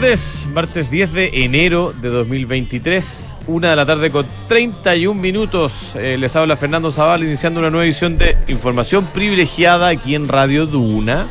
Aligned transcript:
Tardes, 0.00 0.48
martes 0.50 0.90
10 0.90 1.12
de 1.12 1.30
enero 1.44 1.92
de 1.92 2.08
2023, 2.08 3.34
una 3.48 3.68
de 3.68 3.76
la 3.76 3.84
tarde 3.84 4.10
con 4.10 4.24
31 4.48 5.20
minutos. 5.20 5.92
Eh, 5.94 6.16
les 6.16 6.34
habla 6.36 6.56
Fernando 6.56 6.90
Zaval 6.90 7.22
iniciando 7.22 7.60
una 7.60 7.68
nueva 7.68 7.84
edición 7.84 8.16
de 8.16 8.34
Información 8.48 9.04
Privilegiada 9.12 9.88
aquí 9.88 10.14
en 10.14 10.26
Radio 10.26 10.64
Duna, 10.64 11.26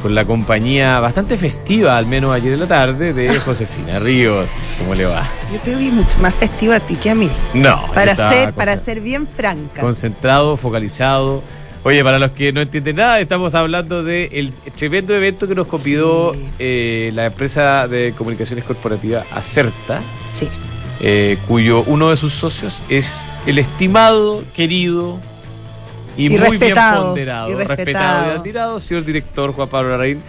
con 0.00 0.14
la 0.14 0.24
compañía 0.24 1.00
bastante 1.00 1.36
festiva, 1.36 1.98
al 1.98 2.06
menos 2.06 2.32
ayer 2.32 2.52
en 2.52 2.60
la 2.60 2.68
tarde, 2.68 3.12
de 3.12 3.36
Josefina 3.40 3.98
Ríos. 3.98 4.48
¿Cómo 4.78 4.94
le 4.94 5.06
va? 5.06 5.28
Yo 5.52 5.58
te 5.58 5.74
vi 5.74 5.90
mucho 5.90 6.20
más 6.20 6.36
festivo 6.36 6.74
a 6.74 6.78
ti 6.78 6.94
que 6.94 7.10
a 7.10 7.16
mí. 7.16 7.28
No, 7.52 7.84
Para 7.94 8.14
ser, 8.14 8.52
para 8.52 8.78
ser 8.78 9.00
bien 9.00 9.26
franca. 9.26 9.80
concentrado, 9.80 10.56
focalizado. 10.56 11.42
Oye, 11.88 12.04
para 12.04 12.18
los 12.18 12.32
que 12.32 12.52
no 12.52 12.60
entienden 12.60 12.96
nada, 12.96 13.18
estamos 13.18 13.54
hablando 13.54 14.02
del 14.04 14.52
tremendo 14.76 15.16
evento 15.16 15.48
que 15.48 15.54
nos 15.54 15.66
convidó 15.66 16.34
Sí. 16.34 16.40
eh, 16.58 17.10
la 17.14 17.24
empresa 17.24 17.88
de 17.88 18.12
comunicaciones 18.12 18.66
corporativas 18.66 19.24
Acerta, 19.32 20.02
Sí. 20.34 20.46
eh, 21.00 21.38
cuyo 21.48 21.84
uno 21.86 22.10
de 22.10 22.18
sus 22.18 22.34
socios 22.34 22.82
es 22.90 23.26
el 23.46 23.58
estimado, 23.58 24.44
querido 24.54 25.18
y, 26.14 26.26
Y 26.26 26.28
muy 26.28 26.58
bien 26.58 26.74
ponderado, 26.74 27.14
y 27.14 27.54
respetado 27.54 27.68
respetado. 27.68 28.26
y 28.34 28.36
admirado 28.36 28.80
señor 28.80 29.06
director 29.06 29.52
Juan 29.54 29.68
Pablo 29.70 29.88
Larraín, 29.92 30.20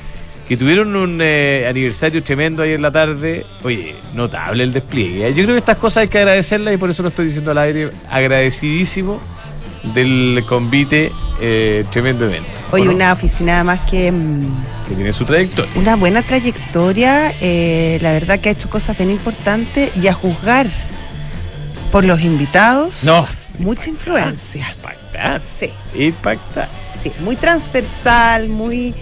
que 0.48 0.55
tuvieron 0.55 0.96
un 0.96 1.20
eh, 1.21 1.66
aniversario 1.70 2.23
tremendo 2.23 2.63
ayer 2.63 2.76
en 2.76 2.84
la 2.84 2.91
tarde. 2.91 3.46
Oye, 3.63 3.96
notable 4.15 4.63
el 4.63 4.71
despliegue. 4.71 5.27
Yo 5.34 5.43
creo 5.43 5.55
que 5.55 5.57
estas 5.60 5.77
cosas 5.77 6.04
hay 6.04 6.07
que 6.07 6.20
agradecerlas 6.20 6.74
y 6.74 6.77
por 6.77 6.90
eso 6.90 7.04
lo 7.04 7.10
estoy 7.10 7.26
diciendo 7.26 7.52
al 7.52 7.57
aire, 7.57 7.90
agradecidísimo 8.10 9.20
del 9.84 10.44
convite, 10.48 11.12
eh, 11.41 11.85
tremendo 11.91 12.26
evento. 12.26 12.49
Oye, 12.72 12.84
¿o 12.84 12.85
no? 12.88 12.91
una 12.94 13.13
oficina 13.13 13.55
además 13.55 13.80
que. 13.90 14.12
mm, 14.12 14.41
Que 14.90 14.96
tiene 14.96 15.13
su 15.13 15.26
trayectoria. 15.26 15.71
Una 15.76 15.96
buena 15.96 16.21
trayectoria, 16.21 17.34
eh, 17.41 17.98
la 18.02 18.12
verdad 18.13 18.40
que 18.40 18.49
ha 18.49 18.52
hecho 18.52 18.70
cosas 18.70 18.98
bien 18.98 19.10
importantes 19.12 19.91
y 19.96 20.08
a 20.08 20.13
juzgar 20.13 20.68
por 21.91 22.04
los 22.04 22.21
invitados, 22.21 23.04
No. 23.04 23.26
mucha 23.58 23.90
influencia. 23.90 24.68
Impactante. 24.76 25.46
Sí, 25.48 25.71
Impactante. 26.05 26.71
sí, 26.93 27.12
muy 27.21 27.36
transversal, 27.36 28.48
muy, 28.49 28.93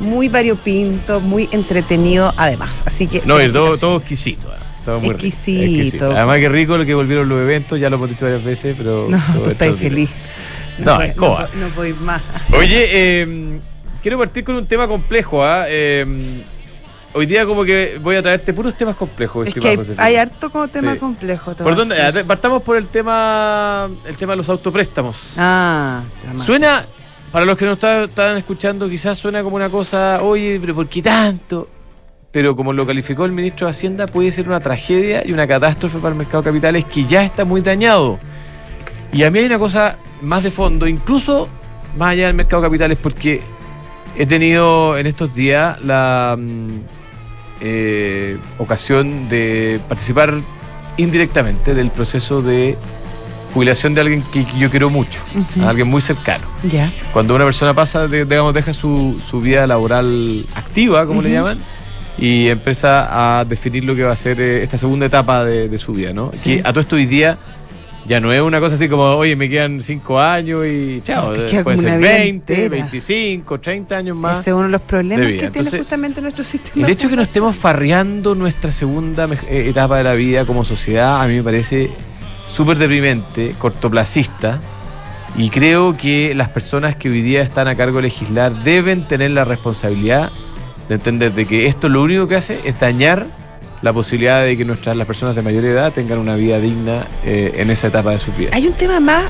muy 0.00 0.28
variopinto, 0.28 1.20
muy 1.20 1.48
entretenido 1.52 2.32
además. 2.36 2.82
Así 2.86 3.06
que. 3.06 3.22
No, 3.26 3.38
es 3.38 3.52
todo, 3.52 3.76
todo 3.76 3.98
exquisito. 3.98 4.48
Rico, 4.98 5.14
Exquisito. 5.14 6.10
Además 6.16 6.38
que 6.38 6.48
rico 6.48 6.76
lo 6.76 6.84
que 6.84 6.94
volvieron 6.94 7.28
los 7.28 7.40
eventos, 7.40 7.78
ya 7.78 7.88
lo 7.90 7.96
hemos 7.96 8.08
dicho 8.10 8.24
varias 8.24 8.42
veces, 8.44 8.74
pero... 8.76 9.06
No, 9.08 9.18
tú 9.44 9.50
estás 9.50 9.76
feliz. 9.76 10.10
No, 10.78 10.96
puedo- 11.16 11.40
es. 11.44 11.54
No, 11.54 11.66
puedo 11.68 11.88
ir 11.88 11.94
más. 11.96 12.22
Oye, 12.52 12.86
eh, 12.90 13.58
quiero 14.02 14.18
partir 14.18 14.44
con 14.44 14.54
un 14.56 14.66
tema 14.66 14.88
complejo. 14.88 15.42
Eh, 15.44 16.06
hoy 17.12 17.26
día 17.26 17.44
como 17.44 17.64
que 17.64 17.98
voy 18.02 18.16
a 18.16 18.22
traerte 18.22 18.54
puros 18.54 18.74
temas 18.76 18.96
complejos. 18.96 19.46
Es 19.48 19.54
que 19.54 19.78
hay, 19.98 20.16
harto 20.16 20.48
como 20.50 20.68
tema 20.68 20.94
Sí. 20.94 20.98
complejo. 20.98 21.54
te 21.54 21.62
¿Por 21.62 21.74
voy 21.74 21.86
dónde? 21.86 22.24
Partamos 22.24 22.62
por 22.62 22.76
el 22.76 22.86
tema, 22.86 23.88
el 24.06 24.16
tema 24.16 24.32
de 24.32 24.36
los 24.38 24.48
autopréstamos. 24.48 25.34
Ah. 25.36 26.02
Suena, 26.44 26.86
para 27.30 27.44
los 27.44 27.58
que 27.58 27.64
no 27.66 27.72
está- 27.72 28.04
están 28.04 28.36
escuchando, 28.38 28.88
quizás 28.88 29.18
suena 29.18 29.42
como 29.42 29.56
una 29.56 29.68
cosa, 29.68 30.22
oye, 30.22 30.58
pero 30.60 30.74
¿por 30.74 30.88
qué 30.88 31.02
tanto? 31.02 31.68
Pero 32.32 32.54
como 32.54 32.72
lo 32.72 32.86
calificó 32.86 33.24
el 33.24 33.32
ministro 33.32 33.66
de 33.66 33.72
Hacienda, 33.72 34.06
puede 34.06 34.30
ser 34.30 34.48
una 34.48 34.60
tragedia 34.60 35.26
y 35.26 35.32
una 35.32 35.46
catástrofe 35.48 35.98
para 35.98 36.10
el 36.10 36.18
mercado 36.18 36.42
de 36.42 36.50
capitales 36.50 36.84
que 36.84 37.04
ya 37.04 37.24
está 37.24 37.44
muy 37.44 37.60
dañado. 37.60 38.20
Y 39.12 39.24
a 39.24 39.30
mí 39.30 39.40
hay 39.40 39.46
una 39.46 39.58
cosa 39.58 39.96
más 40.22 40.44
de 40.44 40.52
fondo, 40.52 40.86
incluso 40.86 41.48
más 41.98 42.10
allá 42.12 42.28
del 42.28 42.36
mercado 42.36 42.62
de 42.62 42.68
capitales, 42.68 42.98
porque 43.02 43.40
he 44.16 44.26
tenido 44.26 44.96
en 44.96 45.08
estos 45.08 45.34
días 45.34 45.82
la 45.82 46.36
mm, 46.38 46.68
eh, 47.62 48.38
ocasión 48.58 49.28
de 49.28 49.80
participar 49.88 50.34
indirectamente 50.98 51.74
del 51.74 51.90
proceso 51.90 52.42
de 52.42 52.76
jubilación 53.52 53.94
de 53.94 54.02
alguien 54.02 54.22
que, 54.32 54.46
yo 54.56 54.70
quiero 54.70 54.88
mucho, 54.90 55.20
a 55.64 55.70
alguien 55.70 55.88
muy 55.88 56.00
cercano. 56.00 56.46
Ya. 56.70 56.88
Cuando 57.12 57.34
una 57.34 57.44
persona 57.44 57.74
pasa, 57.74 58.06
de- 58.06 58.24
digamos, 58.24 58.54
deja 58.54 58.72
su, 58.72 59.20
su 59.28 59.40
vida 59.40 59.66
laboral 59.66 60.46
activa, 60.54 61.04
como 61.06 61.22
le 61.22 61.32
llaman, 61.32 61.58
y 62.20 62.48
empieza 62.48 63.38
a 63.40 63.44
definir 63.46 63.84
lo 63.84 63.96
que 63.96 64.02
va 64.04 64.12
a 64.12 64.16
ser 64.16 64.40
eh, 64.40 64.62
esta 64.62 64.76
segunda 64.76 65.06
etapa 65.06 65.44
de, 65.44 65.68
de 65.68 65.78
su 65.78 65.94
vida, 65.94 66.12
¿no? 66.12 66.30
Sí. 66.32 66.56
Que 66.56 66.60
a 66.60 66.70
todo 66.70 66.80
esto 66.80 66.96
hoy 66.96 67.06
día 67.06 67.38
ya 68.06 68.20
no 68.20 68.32
es 68.32 68.40
una 68.40 68.60
cosa 68.60 68.74
así 68.74 68.88
como, 68.88 69.04
oye, 69.04 69.36
me 69.36 69.48
quedan 69.48 69.82
cinco 69.82 70.20
años 70.20 70.66
y 70.66 71.00
chao, 71.02 71.32
Te 71.32 71.46
queda 71.46 71.62
puede 71.62 71.78
ser 71.78 71.86
una 71.86 71.96
vida 71.96 72.10
20, 72.10 72.28
entera. 72.28 72.68
25, 72.68 73.60
30 73.60 73.96
años 73.96 74.16
más. 74.16 74.40
Ese 74.40 74.50
es 74.50 74.54
uno 74.54 74.64
de 74.64 74.70
los 74.70 74.80
problemas 74.82 75.26
de 75.26 75.36
que 75.38 75.50
tiene 75.50 75.70
justamente 75.70 76.20
nuestro 76.20 76.44
sistema. 76.44 76.86
El 76.86 76.92
hecho 76.92 77.06
de 77.06 77.10
que 77.10 77.16
nos 77.16 77.28
estemos 77.28 77.56
farreando 77.56 78.34
nuestra 78.34 78.72
segunda 78.72 79.28
eh, 79.48 79.68
etapa 79.68 79.98
de 79.98 80.04
la 80.04 80.14
vida 80.14 80.44
como 80.44 80.64
sociedad, 80.64 81.22
a 81.22 81.26
mí 81.26 81.36
me 81.36 81.42
parece 81.42 81.90
súper 82.52 82.78
deprimente, 82.78 83.54
cortoplacista, 83.58 84.60
y 85.36 85.48
creo 85.48 85.96
que 85.96 86.34
las 86.34 86.48
personas 86.48 86.96
que 86.96 87.08
hoy 87.08 87.22
día 87.22 87.42
están 87.42 87.68
a 87.68 87.76
cargo 87.76 87.98
de 87.98 88.02
legislar 88.02 88.52
deben 88.52 89.04
tener 89.04 89.30
la 89.30 89.44
responsabilidad 89.44 90.30
de 90.90 90.96
entender 90.96 91.32
de 91.32 91.46
que 91.46 91.66
esto 91.68 91.88
lo 91.88 92.02
único 92.02 92.26
que 92.26 92.34
hace 92.34 92.58
es 92.64 92.80
dañar 92.80 93.28
la 93.80 93.92
posibilidad 93.92 94.42
de 94.42 94.56
que 94.56 94.64
nuestras 94.64 94.96
las 94.96 95.06
personas 95.06 95.36
de 95.36 95.42
mayor 95.42 95.64
edad 95.64 95.92
tengan 95.92 96.18
una 96.18 96.34
vida 96.34 96.58
digna 96.58 97.06
eh, 97.24 97.52
en 97.58 97.70
esa 97.70 97.86
etapa 97.86 98.10
de 98.10 98.18
su 98.18 98.32
vida. 98.32 98.50
Hay 98.52 98.66
un 98.66 98.72
tema 98.72 98.98
más 98.98 99.22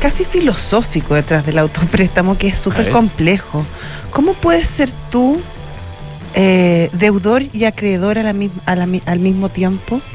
casi 0.00 0.24
filosófico 0.24 1.14
detrás 1.14 1.46
del 1.46 1.58
autopréstamo 1.58 2.36
que 2.36 2.48
es 2.48 2.58
súper 2.58 2.90
complejo. 2.90 3.64
¿Cómo 4.10 4.34
puedes 4.34 4.66
ser 4.66 4.90
tú 5.12 5.40
eh, 6.34 6.90
deudor 6.92 7.44
y 7.52 7.66
acreedor 7.66 8.18
a 8.18 8.24
la 8.24 8.34
a 8.66 8.72
al 8.72 9.20
mismo 9.20 9.48
tiempo? 9.48 10.00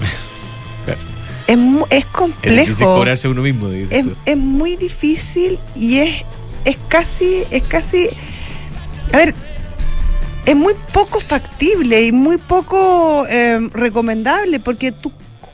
Claro. 0.86 1.00
Es, 1.48 1.58
es 1.58 2.06
Es 2.44 2.52
difícil 2.52 2.76
complejo. 2.76 2.96
cobrarse 2.96 3.28
uno 3.30 3.42
mismo, 3.42 3.70
dices 3.70 3.92
es, 3.92 4.04
tú. 4.04 4.16
es 4.26 4.38
muy 4.38 4.76
difícil 4.76 5.58
y 5.74 6.00
es, 6.00 6.26
es 6.66 6.78
casi, 6.90 7.44
es 7.50 7.64
casi, 7.64 8.10
a 9.14 9.18
ver, 9.18 9.34
es 10.46 10.56
muy 10.56 10.74
poco 10.94 11.20
factible 11.20 12.04
y 12.06 12.12
muy 12.12 12.38
poco 12.38 13.26
eh, 13.28 13.60
recomendable 13.74 14.60
porque 14.60 14.92
tú, 14.92 15.12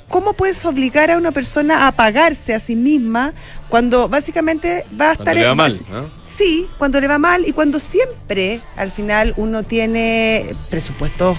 ¿cómo 0.09 0.33
puedes 0.33 0.65
obligar 0.65 1.11
a 1.11 1.17
una 1.17 1.31
persona 1.31 1.87
a 1.87 1.91
pagarse 1.93 2.53
a 2.53 2.59
sí 2.59 2.75
misma 2.75 3.33
cuando 3.69 4.09
básicamente 4.09 4.85
va 4.99 5.11
a 5.11 5.15
Cuando 5.15 5.31
estar... 5.31 5.35
le 5.35 5.43
va 5.45 5.51
en- 5.51 5.57
mal, 5.57 5.81
¿no? 5.89 6.09
Sí, 6.25 6.67
cuando 6.77 6.99
le 6.99 7.07
va 7.07 7.17
mal 7.17 7.43
y 7.47 7.51
cuando 7.53 7.79
siempre 7.79 8.59
al 8.75 8.91
final 8.91 9.33
uno 9.37 9.63
tiene 9.63 10.45
presupuestos 10.69 11.37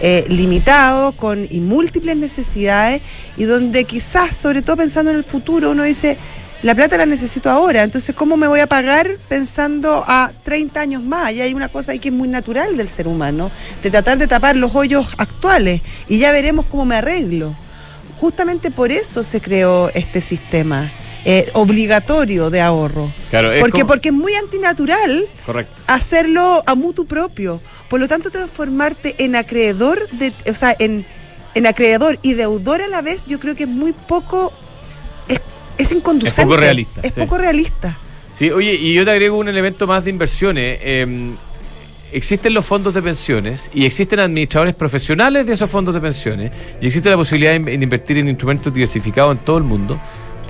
eh, 0.00 0.24
limitados 0.28 1.14
con 1.16 1.46
y 1.48 1.60
múltiples 1.60 2.16
necesidades 2.16 3.02
y 3.36 3.44
donde 3.44 3.84
quizás, 3.84 4.36
sobre 4.36 4.62
todo 4.62 4.76
pensando 4.76 5.10
en 5.10 5.16
el 5.16 5.24
futuro, 5.24 5.70
uno 5.70 5.84
dice, 5.84 6.16
la 6.62 6.74
plata 6.74 6.96
la 6.96 7.06
necesito 7.06 7.50
ahora, 7.50 7.82
entonces 7.82 8.14
¿cómo 8.14 8.36
me 8.36 8.46
voy 8.46 8.60
a 8.60 8.66
pagar 8.66 9.16
pensando 9.28 10.04
a 10.06 10.30
30 10.44 10.80
años 10.80 11.02
más? 11.02 11.32
Y 11.32 11.40
hay 11.40 11.54
una 11.54 11.68
cosa 11.68 11.92
ahí 11.92 11.98
que 11.98 12.08
es 12.08 12.14
muy 12.14 12.28
natural 12.28 12.76
del 12.76 12.88
ser 12.88 13.08
humano, 13.08 13.50
de 13.82 13.90
tratar 13.90 14.18
de 14.18 14.26
tapar 14.28 14.54
los 14.56 14.74
hoyos 14.74 15.06
actuales 15.18 15.80
y 16.08 16.18
ya 16.18 16.30
veremos 16.32 16.66
cómo 16.66 16.84
me 16.84 16.96
arreglo. 16.96 17.54
Justamente 18.20 18.70
por 18.70 18.92
eso 18.92 19.22
se 19.24 19.40
creó 19.40 19.90
este 19.94 20.20
sistema 20.20 20.90
eh, 21.24 21.48
obligatorio 21.54 22.50
de 22.50 22.60
ahorro. 22.60 23.10
Claro, 23.30 23.52
es 23.52 23.60
Porque, 23.60 23.80
como- 23.82 23.86
porque 23.92 24.08
es 24.10 24.14
muy 24.14 24.34
antinatural 24.34 25.26
Correcto. 25.46 25.82
hacerlo 25.88 26.62
a 26.66 26.74
mutuo 26.76 27.04
propio. 27.04 27.60
Por 27.88 27.98
lo 28.00 28.08
tanto, 28.08 28.30
transformarte 28.30 29.16
en 29.18 29.34
acreedor, 29.36 30.08
de, 30.12 30.32
o 30.50 30.54
sea, 30.54 30.74
en, 30.78 31.04
en 31.54 31.66
acreedor 31.66 32.18
y 32.22 32.34
deudor 32.34 32.82
a 32.82 32.88
la 32.88 33.02
vez, 33.02 33.24
yo 33.26 33.38
creo 33.40 33.54
que 33.54 33.64
es 33.64 33.68
muy 33.68 33.92
poco, 33.92 34.52
es, 35.78 35.92
inconducente. 35.92 36.40
Es 36.42 36.46
poco 36.46 36.56
realista, 36.56 37.00
Es 37.02 37.14
sí. 37.14 37.20
poco 37.20 37.38
realista. 37.38 37.96
Sí, 38.34 38.50
oye, 38.50 38.74
y 38.74 38.94
yo 38.94 39.04
te 39.04 39.10
agrego 39.10 39.38
un 39.38 39.48
elemento 39.48 39.86
más 39.86 40.04
de 40.04 40.10
inversiones. 40.10 40.78
Eh, 40.82 41.34
existen 42.12 42.54
los 42.54 42.64
fondos 42.64 42.94
de 42.94 43.02
pensiones 43.02 43.70
y 43.74 43.84
existen 43.84 44.20
administradores 44.20 44.74
profesionales 44.74 45.46
de 45.46 45.54
esos 45.54 45.70
fondos 45.70 45.94
de 45.94 46.00
pensiones 46.00 46.52
y 46.80 46.86
existe 46.86 47.08
la 47.08 47.16
posibilidad 47.16 47.58
de 47.58 47.74
invertir 47.74 48.18
en 48.18 48.28
instrumentos 48.28 48.72
diversificados 48.72 49.36
en 49.36 49.44
todo 49.44 49.58
el 49.58 49.64
mundo 49.64 49.98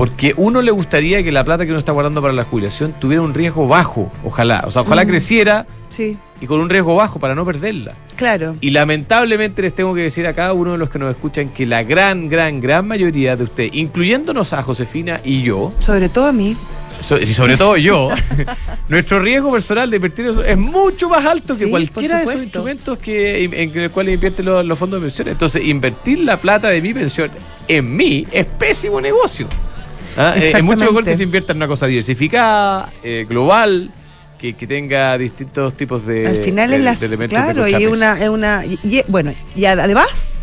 porque 0.02 0.34
uno 0.36 0.62
le 0.62 0.72
gustaría 0.72 1.22
que 1.22 1.30
la 1.30 1.44
plata 1.44 1.64
que 1.64 1.70
uno 1.70 1.78
está 1.78 1.92
guardando 1.92 2.20
para 2.20 2.34
la 2.34 2.42
jubilación 2.42 2.92
tuviera 2.98 3.22
un 3.22 3.32
riesgo 3.32 3.68
bajo, 3.68 4.10
ojalá. 4.24 4.64
O 4.66 4.70
sea, 4.72 4.82
ojalá 4.82 5.04
Mm. 5.04 5.06
creciera 5.06 5.64
Sí, 5.90 6.16
y 6.40 6.46
con 6.48 6.58
un 6.58 6.68
riesgo 6.68 6.96
bajo 6.96 7.20
para 7.20 7.36
no 7.36 7.44
perderla. 7.44 7.92
claro. 8.16 8.56
Y 8.60 8.70
lamentablemente 8.70 9.62
les 9.62 9.72
tengo 9.76 9.94
que 9.94 10.00
decir 10.00 10.26
a 10.26 10.32
cada 10.34 10.54
uno 10.54 10.72
de 10.72 10.78
los 10.78 10.90
que 10.90 10.98
nos 10.98 11.08
escuchan 11.14 11.50
que 11.50 11.66
la 11.66 11.84
gran, 11.84 12.28
gran, 12.28 12.60
gran 12.60 12.84
mayoría 12.88 13.36
de 13.36 13.44
ustedes, 13.44 13.70
incluyéndonos 13.74 14.52
a 14.54 14.62
Josefina 14.64 15.20
y 15.22 15.42
yo, 15.42 15.72
Sobre 15.78 16.08
todo 16.08 16.26
a 16.26 16.32
mí. 16.32 16.56
so- 16.98 17.20
y 17.20 17.32
sobre 17.32 17.56
todo 17.56 17.76
yo, 17.76 18.08
nuestro 18.88 19.20
riesgo 19.20 19.52
personal 19.52 19.88
de 19.88 19.96
invertir 19.98 20.26
es 20.46 20.58
mucho 20.58 21.08
más 21.10 21.24
alto 21.24 21.56
que 21.56 21.66
Sí, 21.66 21.70
cualquiera 21.70 22.18
de 22.18 22.24
esos 22.24 22.42
instrumentos 22.42 22.98
que, 22.98 23.44
en, 23.44 23.54
en 23.54 23.78
el 23.78 23.90
cual 23.92 24.08
invierten 24.08 24.46
los, 24.46 24.66
los 24.66 24.76
fondos 24.76 25.00
de 25.00 25.04
pensiones. 25.04 25.32
Entonces, 25.32 25.64
invertir 25.64 26.18
la 26.20 26.38
plata 26.38 26.70
de 26.70 26.80
mi 26.80 26.92
pensión 26.92 27.30
en 27.68 27.96
mí 27.96 28.26
es 28.32 28.46
pésimo 28.46 29.00
negocio. 29.00 29.46
¿Ah? 30.16 30.34
Es 30.36 30.62
mucho 30.62 30.84
mejor 30.86 31.04
que 31.04 31.16
se 31.16 31.22
invierta 31.22 31.52
en 31.52 31.58
una 31.58 31.66
cosa 31.68 31.86
diversificada, 31.86 32.90
eh, 33.02 33.26
global, 33.28 33.90
que, 34.38 34.54
que 34.54 34.66
tenga 34.66 35.16
distintos 35.18 35.72
tipos 35.74 36.04
de, 36.06 36.26
Al 36.26 36.36
final 36.38 36.70
de- 36.70 36.76
es 36.76 36.82
las, 36.82 37.00
de 37.00 37.28
claro, 37.28 37.68
y 37.68 37.86
una, 37.86 38.18
es 38.20 38.28
una 38.28 38.64
y, 38.66 38.78
y- 38.82 39.02
bueno, 39.08 39.32
y 39.54 39.64
además, 39.66 40.42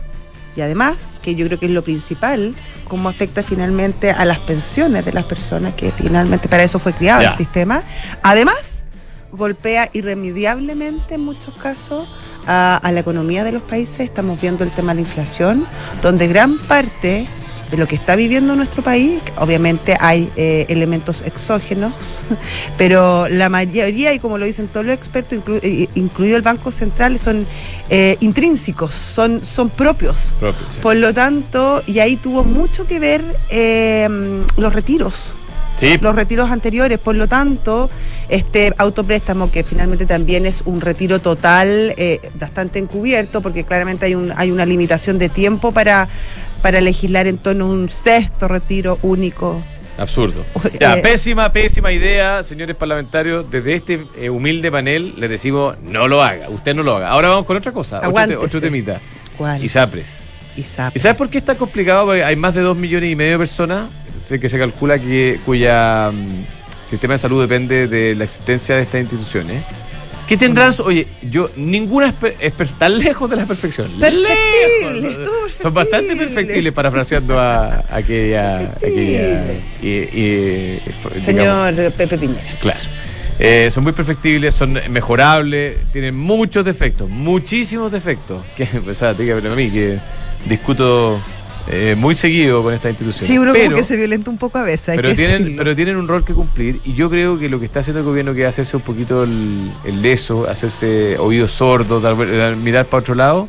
y 0.56 0.62
además, 0.62 0.96
que 1.22 1.36
yo 1.36 1.46
creo 1.48 1.60
que 1.60 1.66
es 1.66 1.72
lo 1.72 1.84
principal, 1.84 2.56
cómo 2.88 3.10
afecta 3.10 3.44
finalmente 3.44 4.10
a 4.12 4.24
las 4.26 4.40
pensiones 4.40 5.04
de 5.06 5.12
las 5.14 5.26
personas 5.26 5.74
que 5.76 5.92
finalmente 5.92 6.48
para 6.48 6.64
eso 6.64 6.80
fue 6.80 6.94
creado 6.94 7.22
Ya. 7.22 7.30
el 7.30 7.34
sistema. 7.36 7.84
Además, 8.24 8.84
golpea 9.32 9.90
irremediablemente 9.94 11.16
en 11.16 11.22
muchos 11.22 11.54
casos 11.56 12.08
a, 12.48 12.78
a 12.78 12.92
la 12.92 13.02
economía 13.02 13.44
de 13.44 13.52
los 13.52 13.62
países. 13.62 14.00
Estamos 14.02 14.40
viendo 14.42 14.64
el 14.64 14.72
tema 14.72 14.94
de 14.94 14.96
la 14.96 15.02
inflación, 15.02 15.66
donde 16.02 16.28
gran 16.28 16.58
parte 16.58 17.28
de 17.72 17.78
lo 17.78 17.88
que 17.88 17.96
está 17.96 18.16
viviendo 18.16 18.56
nuestro 18.56 18.82
país, 18.82 19.22
obviamente 19.38 19.96
hay 20.00 20.30
eh, 20.36 20.66
elementos 20.70 21.22
exógenos, 21.22 21.94
pero 22.78 23.28
la 23.30 23.50
mayoría, 23.50 24.14
y 24.14 24.20
como 24.20 24.38
lo 24.38 24.46
dicen 24.46 24.68
todos 24.68 24.86
los 24.86 24.96
expertos, 24.96 25.38
inclu- 25.40 25.60
eh, 25.62 25.88
incluido 25.96 26.36
el 26.36 26.42
Banco 26.42 26.72
Central, 26.72 27.20
son 27.20 27.46
eh, 27.90 28.18
intrínsecos, 28.22 28.94
son, 28.94 29.44
son 29.44 29.70
propios. 29.70 30.34
Propio, 30.40 30.66
sí. 30.72 30.80
Por 30.82 30.96
lo 30.96 31.14
tanto, 31.14 31.84
y 31.86 32.00
ahí 32.00 32.16
tuvo 32.16 32.44
mucho 32.44 32.88
que 32.88 33.00
ver 33.00 33.24
eh, 33.50 34.08
los 34.58 34.74
retiros 34.74 35.34
Sí, 35.80 35.98
los 36.02 36.14
retiros 36.14 36.52
anteriores. 36.52 37.00
Por 37.00 37.16
lo 37.16 37.26
tanto, 37.30 37.90
este 38.28 38.74
autopréstamo, 38.78 39.50
que 39.50 39.64
finalmente 39.64 40.06
también 40.06 40.46
es 40.46 40.62
un 40.66 40.82
retiro 40.82 41.20
total, 41.20 41.94
eh, 41.96 42.20
bastante 42.38 42.80
encubierto, 42.80 43.42
porque 43.42 43.64
claramente 43.64 44.06
hay, 44.06 44.14
un, 44.14 44.34
hay 44.36 44.52
una 44.52 44.66
limitación 44.66 45.18
de 45.20 45.30
tiempo 45.30 45.72
para, 45.72 46.10
para 46.60 46.82
legislar 46.82 47.28
en 47.28 47.38
torno 47.38 47.66
a 47.66 47.70
un 47.70 47.90
sexto 47.90 48.48
retiro 48.48 49.00
único. 49.02 49.62
absurdo. 49.98 50.46
Ya, 50.80 50.98
Eh, 50.98 51.02
pésima, 51.02 51.52
pésima 51.52 51.92
idea, 51.92 52.42
señores 52.44 52.76
parlamentarios. 52.76 53.50
Desde 53.50 53.76
este 53.76 54.06
eh, 54.18 54.30
humilde 54.30 54.72
panel 54.72 55.16
les 55.18 55.30
decimos, 55.30 55.76
no 55.82 56.08
lo 56.08 56.24
haga, 56.24 56.50
usted 56.50 56.74
no 56.74 56.84
lo 56.84 56.96
haga. 56.96 57.10
Ahora 57.10 57.30
vamos 57.30 57.46
con 57.46 57.58
otra 57.58 57.72
cosa, 57.72 58.02
otro, 58.08 58.42
otro 58.42 58.62
temita. 58.62 59.00
¿Cuál? 59.38 59.64
ISAPRES. 59.64 60.22
ISAP. 60.56 60.96
¿Y 60.96 61.00
sabes 61.00 61.18
por 61.18 61.30
qué 61.30 61.38
es 61.40 61.46
tan 61.46 61.58
complicado? 61.58 62.06
Porque 62.06 62.24
hay 62.24 62.36
más 62.36 62.54
de 62.54 62.62
dos 62.62 62.78
millones 62.78 63.12
y 63.12 63.16
medio 63.16 63.34
de 63.34 63.38
personas 63.40 63.90
sé 64.20 64.40
que 64.40 64.50
se 64.50 64.60
calcula 64.60 65.00
que 65.00 65.40
cuya 65.46 66.12
mm, 66.12 66.86
sistema 66.86 67.14
de 67.14 67.18
salud 67.18 67.42
depende 67.42 67.88
de 67.88 68.16
la 68.16 68.26
existencia 68.26 68.76
de 68.76 68.84
estas 68.84 69.02
instituciones. 69.02 69.64
¿Qué 70.30 70.38
tendrán? 70.38 70.72
su- 70.72 70.84
Oye, 70.84 71.08
yo 71.30 71.50
ninguna 71.56 72.14
es, 72.40 72.54
tan 72.78 72.98
lejos 73.00 73.30
de 73.30 73.36
la 73.36 73.46
perfección. 73.46 73.92
Perfectible, 74.00 75.02
Lejos. 75.02 75.18
estuvo 75.18 75.50
Son 75.62 75.74
bastante 75.74 76.08
perfectible. 76.10 76.36
perfectibles 76.36 76.74
parafraseando 76.74 77.40
a, 77.40 77.66
a 77.66 77.96
aquella, 77.96 78.58
aquella 78.58 78.76
Perfectible. 78.78 79.62
y- 79.82 79.88
y- 79.88 80.80
digamos, 80.86 81.24
Señor 81.74 81.92
Pepe 81.94 82.18
Piñera. 82.18 82.42
Claro. 82.62 82.80
Eh, 83.40 83.70
son 83.72 83.84
muy 83.86 83.94
perfectibles, 83.94 84.54
son 84.54 84.80
mejorables, 84.90 85.78
tienen 85.94 86.16
muchos 86.16 86.64
defectos, 86.64 87.10
muchísimos 87.10 87.92
defectos. 87.92 88.44
Que, 88.56 88.68
o 88.88 88.94
sea, 88.94 89.14
dígame 89.14 89.48
a 89.50 89.56
mí 89.56 89.70
que 89.72 89.98
discuto 90.46 91.20
eh, 91.70 91.96
muy 91.98 92.16
seguido 92.16 92.64
con 92.64 92.74
esta 92.74 92.90
institución. 92.90 93.26
Sí, 93.26 93.38
uno 93.38 93.52
pero, 93.54 93.66
como 93.66 93.78
que 93.78 93.84
se 93.84 93.96
violenta 93.96 94.30
un 94.30 94.38
poco 94.38 94.58
a 94.58 94.64
veces. 94.64 94.90
hay 94.90 94.96
pero 94.98 95.10
que 95.10 95.16
tienen, 95.16 95.38
decirlo. 95.40 95.58
pero 95.64 95.76
tienen 95.76 95.96
un 95.98 96.08
rol 96.08 96.26
que 96.26 96.34
cumplir 96.34 96.80
y 96.84 96.94
yo 96.96 97.10
creo 97.10 97.38
que 97.38 97.48
lo 97.50 97.60
que 97.60 97.66
está 97.66 97.82
haciendo 97.82 98.00
el 98.00 98.06
gobierno 98.06 98.34
que 98.34 98.42
es 98.42 98.48
hacerse 98.48 98.76
un 98.78 98.82
poquito 98.84 99.24
el, 99.24 99.72
el 99.86 100.02
leso, 100.02 100.50
hacerse 100.50 101.18
oídos 101.20 101.52
sordos, 101.52 102.02
dar- 102.02 102.56
mirar 102.56 102.86
para 102.88 103.02
otro 103.02 103.14
lado, 103.16 103.48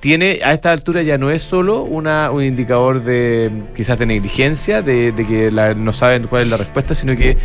tiene 0.00 0.38
a 0.44 0.52
esta 0.52 0.70
altura 0.70 1.02
ya 1.02 1.18
no 1.18 1.30
es 1.30 1.42
solo 1.42 1.82
una, 1.82 2.30
un 2.30 2.44
indicador 2.44 3.02
de 3.02 3.50
quizás 3.76 3.98
de 3.98 4.06
negligencia, 4.06 4.80
de, 4.80 5.10
de 5.10 5.26
que 5.26 5.50
la- 5.50 5.74
no 5.74 5.92
saben 5.92 6.28
cuál 6.28 6.42
es 6.42 6.50
la 6.50 6.56
respuesta, 6.56 6.94
sino 6.94 7.16
que 7.16 7.36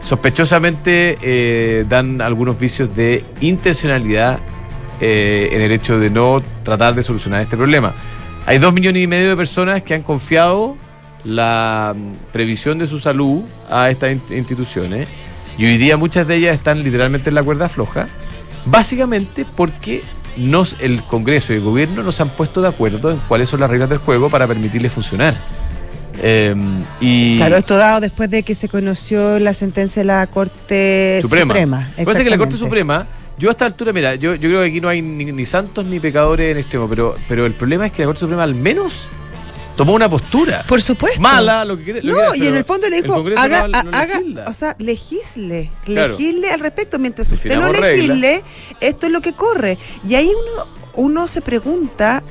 sospechosamente 0.00 1.16
eh, 1.22 1.84
dan 1.88 2.20
algunos 2.20 2.58
vicios 2.58 2.94
de 2.94 3.24
intencionalidad 3.40 4.38
eh, 5.00 5.48
en 5.52 5.60
el 5.62 5.72
hecho 5.72 5.98
de 5.98 6.10
no 6.10 6.42
tratar 6.62 6.94
de 6.94 7.02
solucionar 7.02 7.40
este 7.42 7.56
problema. 7.56 7.94
Hay 8.46 8.58
dos 8.58 8.72
millones 8.72 9.02
y 9.02 9.06
medio 9.06 9.30
de 9.30 9.36
personas 9.36 9.82
que 9.82 9.94
han 9.94 10.02
confiado 10.02 10.76
la 11.24 11.94
mm, 11.96 12.32
previsión 12.32 12.78
de 12.78 12.86
su 12.86 12.98
salud 12.98 13.42
a 13.70 13.90
estas 13.90 14.12
in- 14.12 14.22
instituciones 14.36 15.08
y 15.56 15.64
hoy 15.64 15.78
día 15.78 15.96
muchas 15.96 16.26
de 16.26 16.36
ellas 16.36 16.54
están 16.54 16.82
literalmente 16.82 17.30
en 17.30 17.34
la 17.36 17.42
cuerda 17.42 17.68
floja, 17.68 18.08
básicamente 18.66 19.46
porque 19.56 20.02
nos, 20.36 20.76
el 20.80 21.02
Congreso 21.04 21.52
y 21.52 21.56
el 21.56 21.62
Gobierno 21.62 22.02
nos 22.02 22.20
han 22.20 22.28
puesto 22.30 22.60
de 22.60 22.68
acuerdo 22.68 23.10
en 23.12 23.18
cuáles 23.28 23.48
son 23.48 23.60
las 23.60 23.70
reglas 23.70 23.88
del 23.88 23.98
juego 23.98 24.28
para 24.28 24.46
permitirles 24.46 24.92
funcionar. 24.92 25.34
Eh, 26.22 26.54
y 27.00 27.36
Claro, 27.36 27.56
esto 27.56 27.76
dado 27.76 28.00
después 28.00 28.30
de 28.30 28.42
que 28.42 28.54
se 28.54 28.68
conoció 28.68 29.38
la 29.40 29.54
sentencia 29.54 30.02
de 30.02 30.06
la 30.06 30.26
Corte 30.26 31.20
Suprema. 31.22 31.54
Suprema. 31.54 31.88
Lo 31.90 31.96
que 31.96 32.04
pasa 32.04 32.18
es 32.18 32.24
que 32.24 32.30
la 32.30 32.38
Corte. 32.38 32.56
Suprema, 32.56 33.06
yo 33.38 33.48
a 33.48 33.52
esta 33.52 33.66
altura, 33.66 33.92
mira, 33.92 34.14
yo, 34.14 34.34
yo 34.34 34.48
creo 34.48 34.60
que 34.62 34.68
aquí 34.68 34.80
no 34.80 34.88
hay 34.88 35.02
ni, 35.02 35.24
ni 35.26 35.46
santos 35.46 35.84
ni 35.84 35.98
pecadores 36.00 36.52
en 36.52 36.58
extremo, 36.58 36.88
pero, 36.88 37.14
pero 37.28 37.46
el 37.46 37.52
problema 37.52 37.86
es 37.86 37.92
que 37.92 38.02
la 38.02 38.06
Corte 38.06 38.20
Suprema 38.20 38.42
al 38.44 38.54
menos 38.54 39.08
tomó 39.76 39.92
una 39.94 40.08
postura. 40.08 40.64
Por 40.68 40.80
supuesto. 40.80 41.20
Mala, 41.20 41.64
lo 41.64 41.76
que 41.76 41.82
quiere. 41.84 42.02
No, 42.02 42.32
que 42.32 42.38
y 42.38 42.46
en 42.46 42.54
el 42.54 42.64
fondo 42.64 42.88
le 42.88 43.02
dijo, 43.02 43.24
haga, 43.36 43.66
no- 43.66 43.82
no 43.82 43.90
haga- 43.96 44.20
o 44.46 44.54
sea, 44.54 44.76
legisle, 44.78 45.70
Claro. 45.84 46.12
legisle 46.16 46.50
al 46.50 46.60
respecto. 46.60 46.98
Mientras 47.00 47.30
usted 47.32 47.56
no 47.56 47.72
legisle, 47.72 48.42
esto 48.80 49.06
es 49.06 49.12
lo 49.12 49.20
que 49.20 49.32
corre. 49.32 49.78
Y 50.08 50.14
ahí 50.14 50.28
uno, 50.28 50.66
uno 50.94 51.26
se 51.26 51.40
pregunta, 51.40 52.22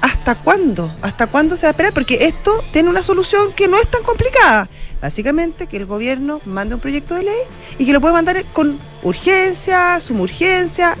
¿hasta 0.00 0.34
cuándo? 0.34 0.94
¿Hasta 1.02 1.26
cuándo 1.26 1.56
se 1.56 1.66
va 1.66 1.68
a 1.68 1.70
esperar? 1.72 1.92
Porque 1.92 2.26
esto 2.26 2.64
tiene 2.72 2.88
una 2.88 3.02
solución 3.02 3.52
que 3.52 3.68
no 3.68 3.78
es 3.78 3.86
tan 3.88 4.02
complicada. 4.02 4.68
Básicamente 5.00 5.66
que 5.66 5.76
el 5.78 5.86
gobierno 5.86 6.40
mande 6.44 6.74
un 6.74 6.80
proyecto 6.80 7.14
de 7.14 7.24
ley 7.24 7.42
y 7.78 7.86
que 7.86 7.92
lo 7.92 8.00
puede 8.00 8.14
mandar 8.14 8.44
con 8.52 8.78
urgencia, 9.02 9.98
suma 10.00 10.22
urgencia. 10.22 10.96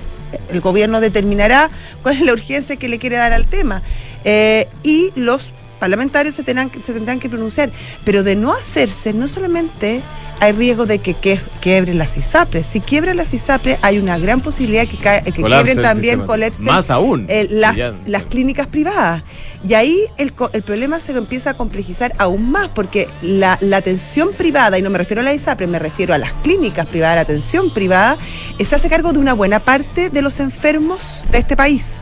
El 0.48 0.60
gobierno 0.60 1.00
determinará 1.00 1.70
cuál 2.02 2.16
es 2.16 2.22
la 2.22 2.32
urgencia 2.32 2.76
que 2.76 2.88
le 2.88 2.98
quiere 2.98 3.16
dar 3.16 3.32
al 3.32 3.46
tema. 3.46 3.82
Eh, 4.24 4.68
y 4.82 5.12
los 5.16 5.52
parlamentarios 5.80 6.34
se 6.36 6.44
tendrán, 6.44 6.70
que- 6.70 6.82
se 6.82 6.92
tendrán 6.92 7.18
que 7.18 7.28
pronunciar. 7.28 7.70
Pero 8.04 8.22
de 8.22 8.36
no 8.36 8.52
hacerse, 8.52 9.12
no 9.12 9.26
solamente 9.26 10.00
hay 10.42 10.52
riesgo 10.52 10.86
de 10.86 11.00
que, 11.00 11.12
que 11.14 11.38
quiebren 11.60 11.98
las 11.98 12.16
ISAPRES. 12.16 12.66
Si 12.66 12.80
quiebran 12.80 13.16
las 13.18 13.34
ISAPRES, 13.34 13.78
hay 13.82 13.98
una 13.98 14.16
gran 14.18 14.40
posibilidad 14.40 14.86
que, 14.86 14.96
que 14.96 15.32
quiebren 15.32 15.82
también, 15.82 16.20
colapsen 16.26 16.64
Más 16.66 16.88
aún. 16.90 17.26
eh, 17.28 17.46
las, 17.50 17.76
Ya, 17.76 17.92
las 18.06 18.24
clínicas 18.24 18.66
privadas. 18.66 19.22
Y 19.68 19.74
ahí 19.74 19.98
el, 20.16 20.32
el 20.54 20.62
problema 20.62 20.98
se 21.00 21.12
empieza 21.12 21.50
a 21.50 21.54
complejizar 21.54 22.14
aún 22.16 22.50
más, 22.50 22.68
porque 22.68 23.06
la, 23.20 23.58
la 23.60 23.76
atención 23.76 24.30
privada, 24.32 24.78
y 24.78 24.82
no 24.82 24.88
me 24.88 24.96
refiero 24.96 25.20
a 25.20 25.24
la 25.24 25.34
ISAPRE, 25.34 25.66
me 25.66 25.78
refiero 25.78 26.14
a 26.14 26.18
las 26.18 26.32
clínicas 26.42 26.86
privadas, 26.86 27.16
la 27.16 27.20
atención 27.22 27.68
privada, 27.74 28.16
eh, 28.58 28.64
se 28.64 28.74
hace 28.76 28.88
cargo 28.88 29.12
de 29.12 29.18
una 29.18 29.34
buena 29.34 29.60
parte 29.60 30.08
de 30.08 30.22
los 30.22 30.40
enfermos 30.40 31.22
de 31.30 31.38
este 31.38 31.54
país. 31.56 31.98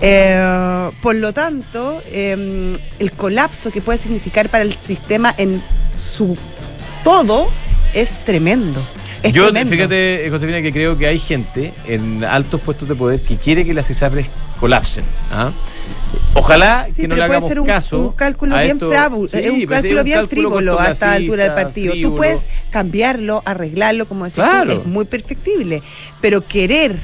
Eh, 0.00 0.90
por 1.02 1.14
lo 1.14 1.32
tanto, 1.32 2.02
eh, 2.06 2.72
el 2.98 3.12
colapso 3.12 3.70
que 3.70 3.80
puede 3.80 3.98
significar 3.98 4.48
para 4.48 4.62
el 4.64 4.74
sistema 4.74 5.34
en 5.38 5.62
su 5.98 6.36
todo 7.04 7.48
es 7.94 8.18
tremendo. 8.24 8.80
Es 9.22 9.32
Yo, 9.32 9.44
tremendo. 9.44 9.70
fíjate, 9.72 10.26
eh, 10.26 10.30
Josefina, 10.30 10.60
que 10.60 10.72
creo 10.72 10.98
que 10.98 11.06
hay 11.06 11.18
gente 11.18 11.72
en 11.86 12.22
altos 12.24 12.60
puestos 12.60 12.88
de 12.88 12.94
poder 12.94 13.20
que 13.22 13.36
quiere 13.36 13.64
que 13.64 13.72
las 13.72 13.88
ISAPRES 13.90 14.26
colapsen. 14.60 15.04
¿ah? 15.32 15.50
Ojalá 16.34 16.84
Sí, 16.86 17.02
que 17.02 17.08
no 17.08 17.14
le 17.14 17.22
pero 17.22 17.26
puede 17.28 17.36
hagamos 17.38 17.48
ser 17.48 17.60
un, 17.60 17.66
caso. 17.66 17.98
un 17.98 18.12
cálculo 18.12 18.54
a 18.56 18.62
bien 18.62 18.76
esto. 18.76 18.90
frabu- 18.92 19.28
Sí, 19.28 19.38
eh, 19.38 19.50
un 19.50 19.64
pues, 19.66 19.80
cálculo 19.80 20.04
bien 20.04 20.16
cálculo 20.18 20.28
frívolo 20.42 20.80
a 20.80 20.92
esta 20.92 21.12
altura 21.14 21.44
del 21.44 21.54
partido. 21.54 21.94
Tú 22.02 22.14
puedes 22.14 22.46
cambiarlo, 22.70 23.42
arreglarlo, 23.46 24.06
como 24.06 24.28
Claro. 24.28 24.74
tú, 24.74 24.80
es 24.80 24.86
muy 24.86 25.06
perfectible. 25.06 25.82
Pero 26.20 26.42
querer 26.46 26.96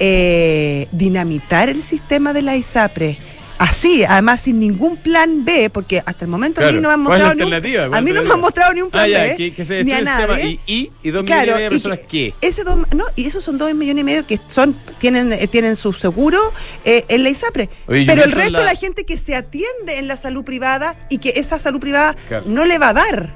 eh, 0.00 0.88
dinamitar 0.92 1.68
el 1.68 1.82
sistema 1.82 2.32
de 2.32 2.42
la 2.42 2.56
ISAPRE 2.56 3.18
así, 3.58 4.04
además 4.04 4.40
sin 4.40 4.58
ningún 4.58 4.96
plan 4.96 5.44
B, 5.44 5.68
porque 5.68 6.02
hasta 6.06 6.24
el 6.24 6.30
momento 6.30 6.62
a 6.62 6.72
mí 6.72 6.78
Claro. 6.78 6.80
no 6.80 6.88
me 6.88 6.94
han 6.94 7.04
¿Cuál 7.04 7.16
es 7.16 7.20
la 7.20 7.28
mostrado 7.34 7.34
ni 7.68 7.76
un, 7.88 7.94
a 7.94 8.00
mí 8.00 8.12
no 8.12 8.22
me 8.22 8.30
han 8.32 8.40
mostrado 8.40 8.72
ni 8.72 8.80
un 8.80 8.88
plan 8.90 9.04
Ah, 9.04 9.08
ya, 9.08 9.22
B, 9.24 9.36
que, 9.36 9.52
que 9.52 9.64
se 9.66 9.84
ni 9.84 9.92
a 9.92 10.00
nadie. 10.00 10.58
y, 10.66 10.72
y, 10.74 10.90
y 11.02 11.10
dos 11.10 11.24
Claro, 11.24 11.56
millones 11.56 11.56
y 11.56 11.56
medio 11.56 11.68
de 11.68 11.76
y 11.76 11.78
personas 11.80 11.98
que- 11.98 12.34
que... 12.40 12.46
Ese 12.48 12.64
dos, 12.64 12.78
no, 12.96 13.04
y 13.16 13.26
esos 13.26 13.44
son 13.44 13.58
dos 13.58 13.74
millones 13.74 14.00
y 14.00 14.04
medio 14.04 14.26
que 14.26 14.40
son 14.48 14.74
tienen 14.98 15.34
eh, 15.34 15.46
tienen 15.46 15.76
su 15.76 15.92
seguro 15.92 16.38
eh, 16.86 17.04
en 17.08 17.22
la 17.22 17.28
ISAPRE. 17.28 17.68
Oye, 17.86 18.06
pero 18.06 18.24
el 18.24 18.32
resto 18.32 18.60
de 18.60 18.64
la- 18.64 18.72
la 18.72 18.78
gente 18.78 19.04
que 19.04 19.18
se 19.18 19.36
atiende 19.36 19.98
en 19.98 20.08
la 20.08 20.16
salud 20.16 20.42
privada 20.42 20.96
y 21.10 21.18
que 21.18 21.28
esa 21.36 21.58
salud 21.58 21.80
privada 21.80 22.16
Claro. 22.28 22.44
no 22.46 22.64
le 22.64 22.78
va 22.78 22.88
a 22.88 22.92
dar 22.94 23.34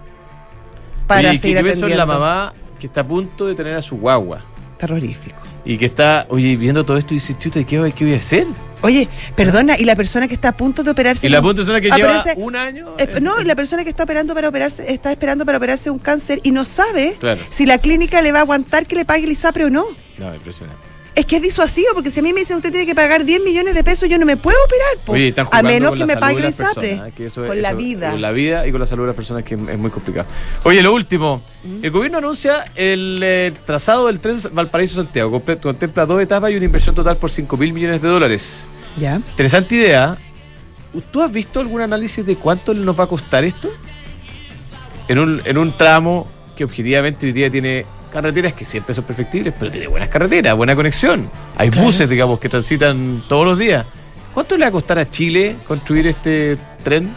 para 1.06 1.28
Oye, 1.28 1.36
seguir 1.38 1.58
¿qué 1.58 1.62
beso 1.64 1.84
atendiendo. 1.84 2.02
en 2.02 2.08
la 2.08 2.14
mamá 2.18 2.54
que 2.80 2.86
está 2.86 3.02
a 3.02 3.06
punto 3.06 3.44
de 3.46 3.54
tener 3.54 3.76
a 3.76 3.82
su 3.82 3.96
guagua? 3.98 4.42
Terrorífico. 4.78 5.36
Y 5.64 5.78
que 5.78 5.86
está, 5.86 6.26
oye, 6.28 6.56
viendo 6.56 6.84
todo 6.84 6.98
esto 6.98 7.14
y 7.14 7.16
dice, 7.16 7.36
chuta, 7.38 7.60
¿y 7.60 7.64
¿qué, 7.64 7.92
¿qué 7.96 8.04
voy 8.04 8.14
a 8.14 8.18
hacer? 8.18 8.46
Oye, 8.82 9.08
perdona, 9.34 9.78
y 9.78 9.84
la 9.84 9.96
persona 9.96 10.28
que 10.28 10.34
está 10.34 10.50
a 10.50 10.56
punto 10.56 10.82
de 10.82 10.90
operarse. 10.90 11.26
Y 11.26 11.30
la 11.30 11.40
persona 11.40 11.80
que 11.80 11.90
lleva 11.90 12.22
un 12.36 12.54
año... 12.54 12.90
Eh, 12.98 13.08
eh, 13.14 13.20
no, 13.22 13.40
y 13.40 13.44
la 13.44 13.56
persona 13.56 13.82
que 13.82 13.88
está 13.88 14.02
operando 14.04 14.34
para 14.34 14.50
operarse, 14.50 14.92
está 14.92 15.10
esperando 15.10 15.46
para 15.46 15.56
operarse 15.56 15.88
un 15.88 15.98
cáncer 15.98 16.40
y 16.42 16.50
no 16.50 16.66
sabe 16.66 17.16
Claro. 17.18 17.40
si 17.48 17.64
la 17.64 17.78
clínica 17.78 18.20
le 18.20 18.30
va 18.32 18.40
a 18.40 18.42
aguantar 18.42 18.86
que 18.86 18.94
le 18.94 19.06
pague 19.06 19.24
el 19.24 19.32
ISAPRE 19.32 19.64
o 19.64 19.70
no. 19.70 19.86
No, 20.18 20.34
impresionante. 20.34 20.82
Es 21.14 21.26
que 21.26 21.36
es 21.36 21.42
disuasivo, 21.42 21.88
porque 21.94 22.10
si 22.10 22.18
a 22.18 22.22
mí 22.24 22.32
me 22.32 22.40
dicen 22.40 22.56
usted 22.56 22.70
tiene 22.70 22.86
que 22.86 22.94
pagar 22.94 23.24
10 23.24 23.42
millones 23.42 23.74
de 23.74 23.84
pesos, 23.84 24.08
yo 24.08 24.18
no 24.18 24.26
me 24.26 24.36
puedo 24.36 24.58
operar. 24.64 25.04
po. 25.04 25.12
Oye, 25.12 25.28
están 25.28 25.46
a 25.52 25.62
menos 25.62 25.92
que 25.92 26.06
me 26.06 26.16
pague 26.16 26.38
el 26.38 26.46
ISAPRE. 26.46 27.12
Con 27.34 27.62
la 27.62 27.68
eso- 27.70 27.76
vida. 27.76 28.10
Con 28.10 28.20
la 28.20 28.32
vida 28.32 28.66
y 28.66 28.72
con 28.72 28.80
la 28.80 28.86
salud 28.86 29.04
de 29.04 29.08
las 29.08 29.16
personas 29.16 29.44
que 29.44 29.54
es, 29.54 29.78
muy 29.78 29.90
complicado. 29.90 30.26
Oye, 30.64 30.82
lo 30.82 30.92
último. 30.92 31.42
Mm. 31.62 31.84
El 31.84 31.90
gobierno 31.92 32.18
anuncia 32.18 32.64
el 32.74 33.20
eh, 33.22 33.52
trazado 33.64 34.08
del 34.08 34.18
tren 34.18 34.36
Valparaíso-Santiago. 34.52 35.40
Contempla 35.62 36.04
dos 36.04 36.20
etapas 36.20 36.50
y 36.50 36.56
una 36.56 36.64
inversión 36.64 36.96
total 36.96 37.16
por 37.16 37.30
5 37.30 37.56
mil 37.56 37.72
millones 37.72 38.02
de 38.02 38.08
dólares. 38.08 38.66
Ya. 38.96 39.16
Interesante 39.16 39.76
idea. 39.76 40.16
¿Tú 41.12 41.22
has 41.22 41.30
visto 41.30 41.60
algún 41.60 41.80
análisis 41.80 42.26
de 42.26 42.36
cuánto 42.36 42.74
nos 42.74 42.98
va 42.98 43.04
a 43.04 43.08
costar 43.08 43.44
esto? 43.44 43.68
En 45.06 45.18
un, 45.18 45.40
en 45.44 45.58
un 45.58 45.72
tramo 45.72 46.26
que 46.56 46.64
objetivamente 46.64 47.26
hoy 47.26 47.32
día 47.32 47.50
tiene 47.50 47.84
carreteras 48.14 48.54
que 48.54 48.64
siempre 48.64 48.94
son 48.94 49.04
perfectibles, 49.04 49.52
pero 49.58 49.70
tiene 49.70 49.86
buenas 49.88 50.08
carreteras, 50.08 50.56
buena 50.56 50.74
conexión. 50.74 51.28
Hay 51.58 51.68
Claro. 51.70 51.84
buses, 51.86 52.08
digamos, 52.08 52.38
que 52.38 52.48
transitan 52.48 53.22
todos 53.28 53.44
los 53.44 53.58
días. 53.58 53.84
¿Cuánto 54.32 54.56
le 54.56 54.64
va 54.64 54.68
a 54.68 54.72
costar 54.72 54.98
a 54.98 55.08
Chile 55.10 55.56
construir 55.68 56.06
este 56.06 56.56
tren? 56.82 57.14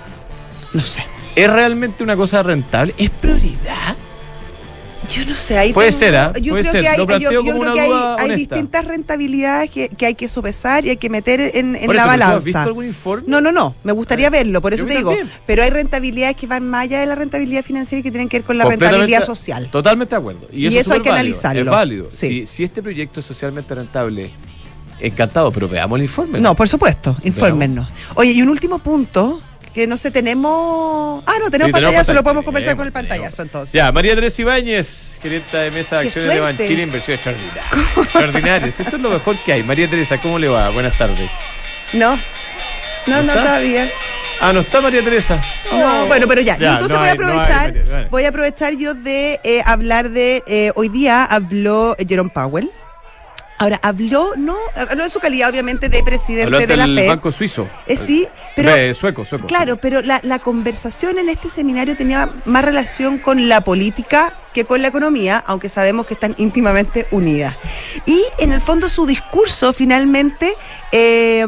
No 0.73 0.83
sé. 0.83 1.03
¿Es 1.35 1.49
realmente 1.49 2.03
una 2.03 2.15
cosa 2.15 2.43
rentable? 2.43 2.93
¿Es 2.97 3.09
prioridad? 3.11 3.95
Yo 5.09 5.25
no 5.25 5.35
sé, 5.35 5.57
ahí 5.57 5.73
Puede 5.73 5.91
ser, 5.91 6.15
¿ah? 6.15 6.33
Yo 6.41 6.53
Puede 6.53 6.63
creo 6.63 6.71
ser. 6.71 6.81
que 6.81 6.87
hay, 6.87 6.97
Lo 6.97 7.03
yo, 7.05 7.29
creo 7.29 7.73
que 7.73 7.79
hay, 7.79 8.35
distintas 8.35 8.85
rentabilidades 8.85 9.69
que, 9.69 9.89
que 9.89 10.05
hay 10.05 10.15
que 10.15 10.27
sopesar 10.27 10.85
y 10.85 10.89
hay 10.89 10.97
que 10.97 11.09
meter 11.09 11.39
en, 11.39 11.53
en 11.55 11.73
la 11.73 11.77
eso, 11.77 11.87
¿pero 11.87 12.01
tú 12.01 12.07
balanza. 12.07 12.37
¿Has 12.37 12.43
visto 12.43 12.59
algún 12.59 12.85
informe? 12.85 13.23
No, 13.27 13.39
no, 13.39 13.51
no. 13.51 13.75
Me 13.83 13.91
gustaría 13.93 14.29
verlo, 14.29 14.61
por 14.61 14.73
eso 14.73 14.85
te 14.85 14.97
digo. 14.97 15.11
también. 15.11 15.31
Pero 15.45 15.63
hay 15.63 15.69
rentabilidades 15.69 16.35
que 16.35 16.47
van 16.47 16.67
más 16.69 16.83
allá 16.83 16.99
de 16.99 17.05
la 17.05 17.15
rentabilidad 17.15 17.63
financiera 17.63 17.99
y 17.99 18.03
que 18.03 18.11
tienen 18.11 18.27
que 18.27 18.37
ver 18.39 18.45
con 18.45 18.57
la 18.57 18.65
rentabilidad 18.65 19.23
social. 19.23 19.69
Totalmente 19.71 20.15
de 20.15 20.19
acuerdo. 20.19 20.47
Y, 20.51 20.63
Y 20.63 20.67
eso, 20.67 20.75
es 20.75 20.81
eso 20.81 20.93
hay 20.93 21.01
que 21.01 21.09
analizarlo. 21.09 21.61
Es 21.61 21.67
válido. 21.69 22.07
Sí. 22.09 22.27
Si, 22.27 22.45
si 22.45 22.63
este 22.63 22.81
proyecto 22.81 23.19
es 23.19 23.25
socialmente 23.25 23.73
rentable, 23.75 24.29
encantado, 24.99 25.51
pero 25.51 25.67
veamos 25.69 25.97
el 25.97 26.03
informe. 26.03 26.39
No, 26.39 26.55
por 26.55 26.67
supuesto, 26.67 27.15
infórmenos. 27.23 27.87
Oye, 28.15 28.31
y 28.31 28.41
un 28.41 28.49
último 28.49 28.79
punto 28.79 29.41
que 29.77 29.85
no 29.85 29.95
sé, 29.95 30.09
tenemos. 30.09 31.23
Ah, 31.27 31.33
no, 31.39 31.51
tenemos 31.51 31.67
Sí, 31.67 31.71
pantallazo, 31.71 32.13
lo 32.13 32.23
podemos 32.23 32.41
Tenemos, 32.41 32.45
conversar 32.45 32.75
con 32.77 32.87
el 32.87 32.91
pantallazo 32.91 33.41
entonces. 33.43 33.73
Ya, 33.73 33.91
María 33.91 34.15
Teresa 34.15 34.41
Ibáñez, 34.41 35.19
gerente 35.21 35.55
de 35.55 35.69
mesa 35.69 35.97
de 35.97 36.01
¡Qué 36.01 36.07
acciones 36.07 36.33
de! 36.33 36.39
Banchile, 36.39 36.81
inversión 36.81 37.13
extraordinaria. 37.13 37.63
Extraordinaria. 38.01 38.67
Esto 38.67 38.83
es 38.95 38.99
lo 39.01 39.09
mejor 39.11 39.37
que 39.37 39.53
hay. 39.53 39.61
María 39.61 39.87
Teresa, 39.87 40.17
¿cómo 40.17 40.39
le 40.39 40.47
va? 40.47 40.69
Buenas 40.69 40.97
tardes. 40.97 41.29
No. 41.93 42.15
No, 42.15 43.17
¿No 43.17 43.21
no, 43.21 43.31
está? 43.33 43.43
todavía. 43.43 43.87
Ah, 44.41 44.51
no 44.51 44.59
está 44.61 44.81
María 44.81 45.03
Teresa. 45.03 45.39
No, 45.71 46.03
Oh. 46.03 46.05
bueno, 46.07 46.27
pero 46.27 46.41
ya. 46.41 46.57
Ya, 46.57 46.73
entonces 46.73 46.97
no 46.97 46.99
voy 46.99 47.07
a 47.07 47.11
hay- 47.11 47.17
no 47.19 47.27
hay 47.27 47.37
aprovechar, 47.39 48.09
voy 48.09 48.23
a 48.23 48.29
aprovechar 48.29 48.73
yo 48.77 48.95
de 48.95 49.39
eh, 49.43 49.61
hablar 49.63 50.09
de 50.09 50.43
eh, 50.47 50.71
hoy 50.75 50.89
día 50.89 51.23
habló 51.23 51.95
Jerome 52.07 52.31
Powell. 52.33 52.71
Ahora, 53.59 53.79
habló, 53.81 54.33
no, 54.37 54.55
habló 54.75 55.03
de 55.03 55.09
su 55.09 55.19
calidad, 55.19 55.49
obviamente, 55.49 55.89
de 55.89 56.03
presidente 56.03 56.67
de 56.67 56.77
la 56.77 56.85
del 56.85 56.97
FED. 56.97 57.07
Banco 57.09 57.31
Suizo. 57.31 57.67
Eh, 57.87 57.97
sí, 57.97 58.27
pero 58.55 58.75
Eh, 58.75 58.93
sueco, 58.93 59.25
sueco. 59.25 59.47
Claro, 59.47 59.77
pero 59.77 60.01
la, 60.01 60.19
la 60.23 60.39
conversación 60.39 61.17
en 61.17 61.29
este 61.29 61.49
seminario 61.49 61.95
tenía 61.95 62.29
más 62.45 62.63
relación 62.63 63.17
con 63.17 63.49
la 63.49 63.61
política 63.61 64.39
que 64.53 64.65
con 64.65 64.81
la 64.81 64.87
economía, 64.89 65.43
aunque 65.45 65.69
sabemos 65.69 66.05
que 66.05 66.13
están 66.13 66.35
íntimamente 66.37 67.07
unidas. 67.11 67.55
Y 68.05 68.23
en 68.39 68.51
el 68.51 68.61
fondo 68.61 68.89
su 68.89 69.05
discurso 69.05 69.73
finalmente 69.73 70.53
eh, 70.91 71.45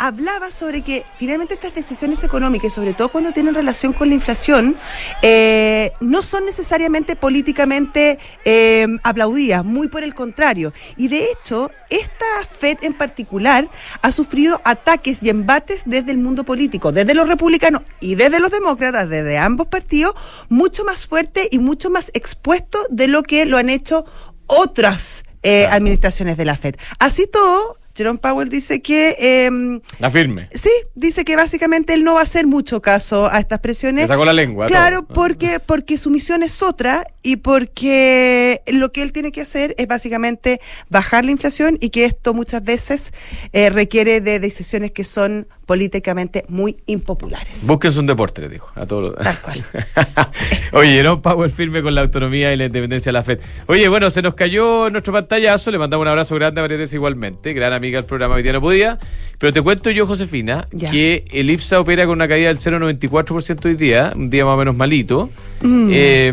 hablaba 0.00 0.50
sobre 0.50 0.80
que 0.82 1.04
finalmente 1.18 1.54
estas 1.54 1.74
decisiones 1.74 2.24
económicas, 2.24 2.72
sobre 2.72 2.94
todo 2.94 3.10
cuando 3.10 3.32
tienen 3.32 3.54
relación 3.54 3.92
con 3.92 4.08
la 4.08 4.14
inflación, 4.14 4.76
eh, 5.20 5.92
no 6.00 6.22
son 6.22 6.46
necesariamente 6.46 7.16
políticamente 7.16 8.18
eh, 8.46 8.86
aplaudidas, 9.04 9.62
muy 9.62 9.88
por 9.88 10.02
el 10.02 10.14
contrario. 10.14 10.72
Y 10.96 11.08
de 11.08 11.26
hecho, 11.30 11.70
esta 11.90 12.24
FED 12.58 12.78
en 12.82 12.94
particular 12.94 13.68
ha 14.00 14.10
sufrido 14.10 14.62
ataques 14.64 15.18
y 15.22 15.28
embates 15.28 15.82
desde 15.84 16.12
el 16.12 16.18
mundo 16.18 16.44
político, 16.44 16.92
desde 16.92 17.12
los 17.14 17.28
republicanos 17.28 17.82
y 18.00 18.14
desde 18.14 18.40
los 18.40 18.50
demócratas, 18.50 19.06
desde 19.08 19.36
ambos 19.36 19.66
partidos, 19.66 20.14
mucho 20.48 20.82
más 20.84 21.06
fuerte 21.06 21.46
y 21.50 21.58
mucho 21.58 21.90
más 21.90 22.10
expuesto 22.14 22.78
de 22.88 23.06
lo 23.06 23.22
que 23.22 23.44
lo 23.44 23.58
han 23.58 23.68
hecho 23.68 24.06
otras 24.46 25.24
eh, 25.42 25.62
Claro. 25.62 25.76
administraciones 25.76 26.36
de 26.36 26.44
la 26.44 26.56
FED. 26.56 26.76
Así 26.98 27.26
todo, 27.26 27.78
Jerome 28.00 28.18
Powell 28.18 28.48
dice 28.48 28.80
que... 28.80 29.14
em, 29.18 29.82
La 29.98 30.10
firme. 30.10 30.48
Sí, 30.54 30.70
dice 30.94 31.22
que 31.22 31.36
básicamente 31.36 31.92
él 31.92 32.02
no 32.02 32.14
va 32.14 32.20
a 32.20 32.22
hacer 32.22 32.46
mucho 32.46 32.80
caso 32.80 33.30
a 33.30 33.38
estas 33.40 33.58
Le 33.58 33.62
presiones. 33.62 34.06
sacó 34.08 34.24
la 34.24 34.32
lengua. 34.32 34.64
Claro, 34.64 35.02
todo. 35.02 35.12
porque, 35.14 35.60
porque 35.60 35.98
su 35.98 36.08
misión 36.08 36.42
es 36.42 36.62
otra 36.62 37.06
y 37.22 37.36
porque 37.36 38.62
lo 38.68 38.90
que 38.90 39.02
él 39.02 39.12
tiene 39.12 39.32
que 39.32 39.42
hacer 39.42 39.74
es 39.76 39.86
básicamente 39.86 40.62
bajar 40.88 41.26
la 41.26 41.30
inflación 41.32 41.76
y 41.78 41.90
que 41.90 42.06
esto 42.06 42.32
muchas 42.32 42.64
veces 42.64 43.12
eh, 43.52 43.68
requiere 43.68 44.22
de 44.22 44.40
decisiones 44.40 44.92
que 44.92 45.04
son 45.04 45.46
políticamente 45.66 46.46
muy 46.48 46.78
impopulares. 46.86 47.66
Búsquense 47.66 47.98
un 47.98 48.06
deporte, 48.06 48.40
les 48.40 48.50
digo, 48.50 48.66
a 48.74 48.86
todos. 48.86 49.14
Tal 49.22 49.38
cual. 49.42 49.62
Oye, 50.72 51.02
no 51.02 51.20
Power 51.20 51.50
firme 51.50 51.82
con 51.82 51.94
la 51.94 52.02
autonomía 52.02 52.52
y 52.52 52.56
la 52.56 52.66
independencia 52.66 53.10
de 53.10 53.14
la 53.14 53.22
FED. 53.22 53.40
Oye, 53.66 53.88
bueno, 53.88 54.10
se 54.10 54.22
nos 54.22 54.34
cayó 54.34 54.88
nuestro 54.90 55.12
pantallazo, 55.12 55.70
le 55.70 55.78
mandamos 55.78 56.02
un 56.04 56.08
abrazo 56.08 56.34
grande 56.36 56.60
a 56.60 56.68
Teresa 56.68 56.94
igualmente, 56.96 57.52
gran 57.52 57.72
amiga 57.72 57.98
del 57.98 58.04
programa, 58.06 58.36
hoy 58.36 58.42
día 58.42 58.52
no 58.52 58.60
podía, 58.60 58.98
pero 59.38 59.52
te 59.52 59.60
cuento 59.62 59.90
yo, 59.90 60.06
Josefina, 60.06 60.68
Ya. 60.72 60.90
que 60.90 61.24
el 61.32 61.50
IPSA 61.50 61.80
opera 61.80 62.04
con 62.06 62.14
una 62.14 62.28
caída 62.28 62.48
del 62.48 62.58
0,94% 62.58 63.68
hoy 63.68 63.74
día, 63.74 64.12
un 64.14 64.30
día 64.30 64.44
más 64.44 64.54
o 64.54 64.58
menos 64.58 64.76
malito, 64.76 65.30
Mm. 65.62 65.90
Eh, 65.92 66.32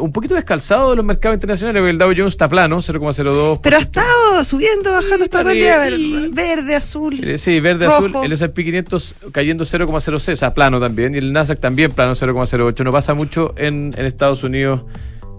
un 0.00 0.10
poquito 0.12 0.34
descalzado 0.34 0.90
de 0.90 0.96
los 0.96 1.04
mercados 1.04 1.36
internacionales, 1.36 1.80
porque 1.80 1.90
el 1.92 1.98
Dow 1.98 2.08
Jones 2.08 2.32
está 2.32 2.48
plano, 2.48 2.82
0,02%. 2.82 3.60
Pero 3.62 3.76
ha 3.76 3.80
estado 3.80 4.42
subiendo, 4.42 4.90
bajando, 4.92 5.24
está 5.26 5.42
todo 5.42 5.50
el 5.52 5.58
día 5.60 5.78
verde, 5.78 6.74
azul. 6.74 7.20
Eh, 7.22 7.38
Sí, 7.38 7.60
verde, 7.60 7.84
Rojo. 7.86 8.06
azul, 8.06 8.12
el 8.24 8.32
S&P 8.32 8.64
500 8.64 9.14
cayendo 9.30 9.64
0,06, 9.64 10.32
o 10.32 10.36
sea, 10.36 10.54
plano 10.54 10.80
también, 10.80 11.14
y 11.14 11.18
el 11.18 11.32
Nasdaq 11.32 11.60
también 11.60 11.92
plano 11.92 12.16
0,08. 12.16 12.82
No 12.82 12.90
pasa 12.90 13.14
mucho 13.14 13.54
en, 13.56 13.73
en 13.96 14.04
Estados 14.06 14.42
Unidos 14.42 14.82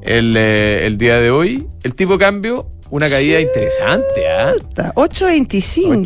el, 0.01 0.35
eh, 0.37 0.85
el 0.85 0.97
día 0.97 1.17
de 1.19 1.31
hoy. 1.31 1.67
El 1.83 1.95
tipo 1.95 2.13
de 2.13 2.19
cambio, 2.19 2.69
una 2.91 3.09
caída 3.09 3.39
interesante, 3.41 4.27
¿ah? 4.29 4.53
Está 4.57 4.93
8.25. 4.93 6.05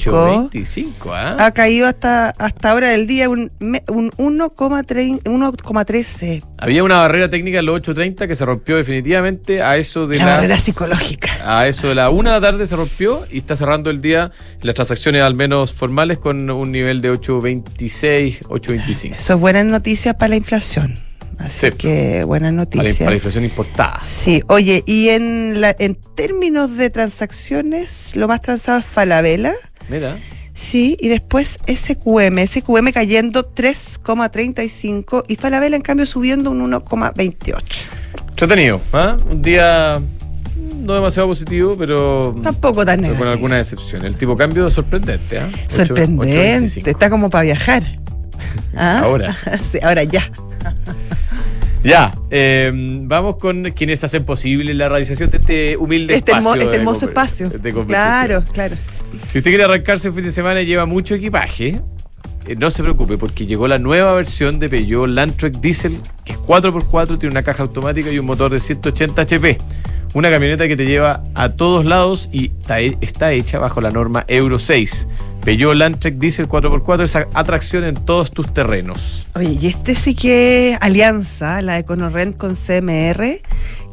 8.25, 0.51 0.91
¿ah? 1.11 1.35
Ha 1.45 1.51
caído 1.51 1.87
hasta, 1.87 2.29
hasta 2.29 2.71
ahora 2.71 2.89
del 2.91 3.05
día 3.07 3.27
un, 3.29 3.51
un 3.59 4.11
1,3 4.11 5.21
1,13. 5.23 6.43
Había 6.57 6.83
una 6.83 6.95
barrera 7.01 7.29
técnica 7.29 7.59
en 7.59 7.65
los 7.65 7.81
8.30 7.81 8.27
que 8.27 8.35
se 8.35 8.45
rompió 8.45 8.77
definitivamente 8.77 9.61
a 9.61 9.75
eso 9.77 10.07
de 10.07 10.17
La 10.17 10.25
las- 10.25 10.35
barrera 10.37 10.57
psicológica. 10.57 11.29
A 11.43 11.67
eso 11.67 11.89
de 11.89 11.95
la 11.95 12.09
una 12.09 12.33
de 12.35 12.39
la 12.39 12.51
tarde 12.51 12.65
se 12.65 12.75
rompió 12.77 13.25
y 13.31 13.39
está 13.39 13.55
cerrando 13.57 13.89
el 13.89 14.01
día 14.01 14.31
las 14.61 14.75
transacciones 14.75 15.21
al 15.21 15.35
menos 15.35 15.73
formales 15.73 16.17
con 16.17 16.49
un 16.49 16.71
nivel 16.71 17.01
de 17.01 17.11
8.26, 17.11 18.41
8.25. 18.47 19.15
Eso 19.15 19.33
es 19.33 19.39
buenas 19.39 19.65
noticias 19.65 20.15
para 20.15 20.29
la 20.29 20.35
inflación. 20.37 20.95
Así 21.39 21.67
Sí. 21.67 21.71
que 21.77 22.23
buenas 22.25 22.53
noticias. 22.53 22.97
para 22.99 23.09
la 23.11 23.15
inflación 23.15 23.45
importada. 23.45 23.99
Sí, 24.03 24.43
oye, 24.47 24.83
y 24.85 25.09
en, 25.09 25.61
la, 25.61 25.75
en 25.79 25.95
términos 26.15 26.75
de 26.77 26.89
transacciones, 26.89 28.15
lo 28.15 28.27
más 28.27 28.41
transado 28.41 28.79
es 28.79 28.85
Falabella. 28.85 29.53
Mira. 29.87 30.17
Sí, 30.53 30.97
y 30.99 31.07
después 31.07 31.57
SQM. 31.67 32.45
SQM 32.45 32.91
cayendo 32.91 33.53
3,35 33.53 35.23
y 35.29 35.37
Falabella, 35.37 35.77
en 35.77 35.81
cambio, 35.81 36.05
subiendo 36.05 36.51
un 36.51 36.69
1,28. 36.71 37.87
Entretenido, 38.31 38.81
¿ah? 38.93 39.15
Un 39.31 39.41
día 39.41 40.01
no 40.75 40.93
demasiado 40.93 41.29
positivo, 41.29 41.75
pero, 41.77 42.35
Tampoco 42.43 42.85
tan 42.85 42.97
pero 42.99 43.09
con 43.13 43.19
negativo. 43.19 43.31
alguna 43.31 43.59
excepción. 43.59 44.05
El 44.05 44.17
tipo 44.17 44.35
cambio 44.35 44.69
sorprendente, 44.69 45.39
¿ah? 45.39 45.47
Ocho- 45.67 45.85
Sorprendente. 45.85 46.59
8.25. 46.59 46.87
Está 46.87 47.09
como 47.09 47.29
para 47.29 47.43
viajar. 47.43 47.83
¿Ah? 48.75 48.99
Ahora. 49.03 49.35
sí, 49.63 49.77
ahora 49.81 50.03
ya. 50.03 50.29
Ya, 51.83 52.11
eh, 52.29 52.71
vamos 52.73 53.37
con 53.37 53.63
quienes 53.71 54.03
hacen 54.03 54.25
posible 54.25 54.73
la 54.73 54.89
realización 54.89 55.29
de 55.29 55.37
este 55.37 55.77
humilde 55.77 56.15
Este, 56.15 56.31
hermo- 56.33 56.49
espacio. 56.53 56.61
este 56.63 56.77
hermoso 56.77 57.05
espacio. 57.07 57.51
Claro, 57.87 58.43
claro. 58.51 58.75
Si 59.31 59.37
usted 59.37 59.49
quiere 59.51 59.63
arrancarse 59.63 60.09
un 60.09 60.15
fin 60.15 60.25
de 60.25 60.31
semana 60.31 60.61
y 60.61 60.65
lleva 60.65 60.85
mucho 60.85 61.15
equipaje, 61.15 61.79
eh, 62.47 62.55
no 62.57 62.69
se 62.69 62.83
preocupe 62.83 63.17
porque 63.17 63.45
llegó 63.45 63.67
la 63.67 63.77
nueva 63.79 64.11
versión 64.13 64.59
de 64.59 64.67
Peugeot 64.67 65.07
Landtrek 65.07 65.55
Diesel, 65.61 65.99
que 66.25 66.33
es 66.33 66.37
4x4, 66.39 67.17
tiene 67.17 67.31
una 67.31 67.43
caja 67.43 67.63
automática 67.63 68.11
y 68.11 68.19
un 68.19 68.25
motor 68.25 68.51
de 68.51 68.59
180 68.59 69.21
HP. 69.21 69.57
Una 70.15 70.29
camioneta 70.29 70.67
que 70.67 70.75
te 70.75 70.85
lleva 70.85 71.23
a 71.35 71.49
todos 71.49 71.85
lados 71.85 72.29
y 72.33 72.51
está 72.99 73.31
hecha 73.31 73.59
bajo 73.59 73.79
la 73.79 73.91
norma 73.91 74.25
Euro 74.27 74.57
6. 74.59 75.07
Peugeot 75.49 75.73
Landtrek 75.73 76.19
Diesel 76.19 76.47
4x4 76.47 77.03
es 77.05 77.15
atracción 77.15 77.83
en 77.83 77.95
todos 77.95 78.29
tus 78.29 78.53
terrenos. 78.53 79.27
Oye, 79.33 79.57
y 79.59 79.65
este 79.65 79.95
sí 79.95 80.13
que 80.13 80.73
es 80.73 80.77
alianza, 80.79 81.63
la 81.63 81.73
de 81.73 81.85
Conorrent 81.85 82.37
con 82.37 82.53
CMR, 82.53 83.41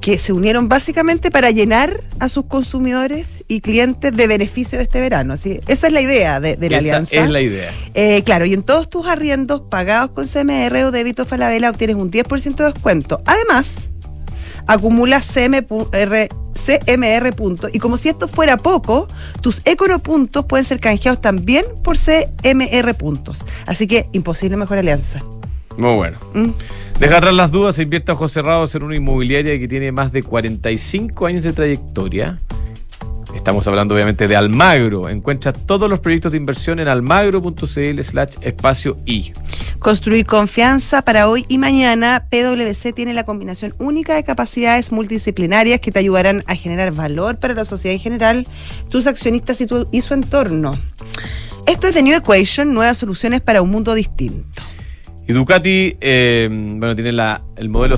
que 0.03 0.19
se 0.19 0.35
unieron 0.35 0.69
básicamente 0.69 1.31
para 1.31 1.51
llenar 1.53 2.05
a 2.21 2.29
sus 2.29 2.45
consumidores 2.45 3.43
y 3.49 3.63
clientes 3.63 4.15
de 4.15 4.27
beneficio 4.27 4.79
este 4.81 5.01
verano. 5.01 5.33
Así, 5.33 5.59
esa 5.67 5.87
es 5.87 5.95
la 5.95 6.03
idea 6.03 6.41
de, 6.41 6.57
de 6.57 6.69
la 6.69 6.77
Esa 6.77 6.89
alianza. 6.89 7.25
es 7.25 7.31
la 7.31 7.41
idea. 7.41 7.73
Eh, 7.95 8.23
claro, 8.23 8.45
y 8.45 8.53
en 8.53 8.63
todos 8.63 8.91
tus 8.91 9.07
arriendos 9.07 9.63
pagados 9.71 10.11
con 10.11 10.27
CMR 10.27 10.77
o 10.85 10.91
débito 10.91 11.25
Falabella 11.25 11.71
obtienes 11.71 11.97
un 11.97 12.11
10% 12.11 12.55
de 12.55 12.65
descuento. 12.65 13.23
Además, 13.25 13.89
acumula 14.67 15.21
CMR, 15.21 16.29
CMR 16.55 17.33
puntos. 17.35 17.71
Y 17.73 17.79
como 17.79 17.97
si 17.97 18.09
esto 18.09 18.29
fuera 18.29 18.57
poco, 18.57 19.09
tus 19.41 19.63
puntos 20.03 20.45
pueden 20.47 20.65
ser 20.65 20.81
canjeados 20.81 21.21
también 21.21 21.65
por 21.83 21.97
CMR 21.97 22.95
puntos. 22.95 23.39
Así 23.67 23.87
que 23.87 24.09
imposible 24.13 24.57
mejor 24.57 24.79
alianza. 24.79 25.23
Muy 25.77 25.95
bueno. 25.95 26.19
¿Mm? 26.35 26.51
Deja 26.99 27.19
atrás 27.19 27.35
las 27.35 27.51
dudas, 27.51 27.79
invierte 27.79 28.11
a 28.11 28.15
ojos 28.15 28.33
cerrados 28.33 28.75
en 28.75 28.83
una 28.83 28.97
inmobiliaria 28.97 29.59
que 29.59 29.69
tiene 29.69 29.93
más 29.93 30.13
de 30.13 30.23
45 30.23 31.27
años 31.27 31.43
de 31.43 31.53
trayectoria 31.53 32.39
Estamos 33.37 33.69
hablando 33.69 33.95
obviamente 33.95 34.27
de 34.27 34.35
Almagro. 34.35 35.09
Encuentra 35.09 35.53
todos 35.53 35.89
los 35.89 36.01
proyectos 36.01 36.33
de 36.33 36.39
inversión 36.39 36.81
en 36.81 36.89
almagro.cl 36.89 38.03
slash 38.03 38.37
espacio 38.41 38.97
I. 39.05 39.33
Construir 39.79 40.25
confianza 40.25 41.03
para 41.03 41.29
hoy 41.29 41.45
y 41.47 41.59
mañana. 41.59 42.27
PwC 42.31 42.93
tiene 42.95 43.13
la 43.13 43.25
combinación 43.25 43.75
única 43.79 44.15
de 44.15 44.25
capacidades 44.25 44.91
multidisciplinarias 44.91 45.81
que 45.81 45.93
te 45.93 45.99
ayudarán 45.99 46.43
a 46.47 46.57
generar 46.57 46.93
valor 46.93 47.39
para 47.39 47.55
la 47.55 47.65
sociedad 47.65 47.95
en 47.95 48.01
general, 48.01 48.47
tus 48.89 49.07
accionistas 49.07 49.61
y, 49.61 49.69
y 49.93 50.01
su 50.01 50.15
entorno. 50.15 50.73
Esto 51.67 51.89
es 51.89 51.93
The 51.93 52.03
New 52.03 52.17
Equation, 52.17 52.73
nuevas 52.73 52.97
soluciones 52.97 53.43
para 53.43 53.61
un 53.61 53.71
mundo 53.71 53.95
distinto. 53.95 54.63
Y 55.29 55.33
Ducati, 55.35 55.97
eh, 56.01 56.49
bueno, 56.51 56.95
tiene 56.95 57.13
la, 57.13 57.43
el 57.57 57.69
modelo 57.69 57.97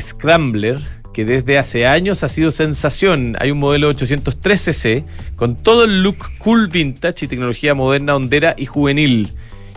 Scrambler 0.00 0.97
que 1.18 1.24
desde 1.24 1.58
hace 1.58 1.84
años 1.84 2.22
ha 2.22 2.28
sido 2.28 2.52
sensación. 2.52 3.36
Hay 3.40 3.50
un 3.50 3.58
modelo 3.58 3.90
803cc 3.90 5.02
con 5.34 5.56
todo 5.56 5.82
el 5.82 6.00
look 6.00 6.18
cool 6.38 6.68
vintage 6.68 7.24
y 7.24 7.28
tecnología 7.28 7.74
moderna, 7.74 8.14
hondera 8.14 8.54
y 8.56 8.66
juvenil. 8.66 9.32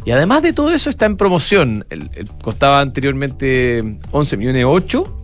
Y 0.05 0.12
además 0.12 0.43
de 0.43 0.53
todo 0.53 0.71
eso 0.71 0.91
está 0.91 1.07
en 1.07 1.17
promoción. 1.17 1.83
costaba 2.43 2.79
anteriormente 2.79 3.83
11 4.12 4.38
millones 4.38 4.65
8 4.67 5.20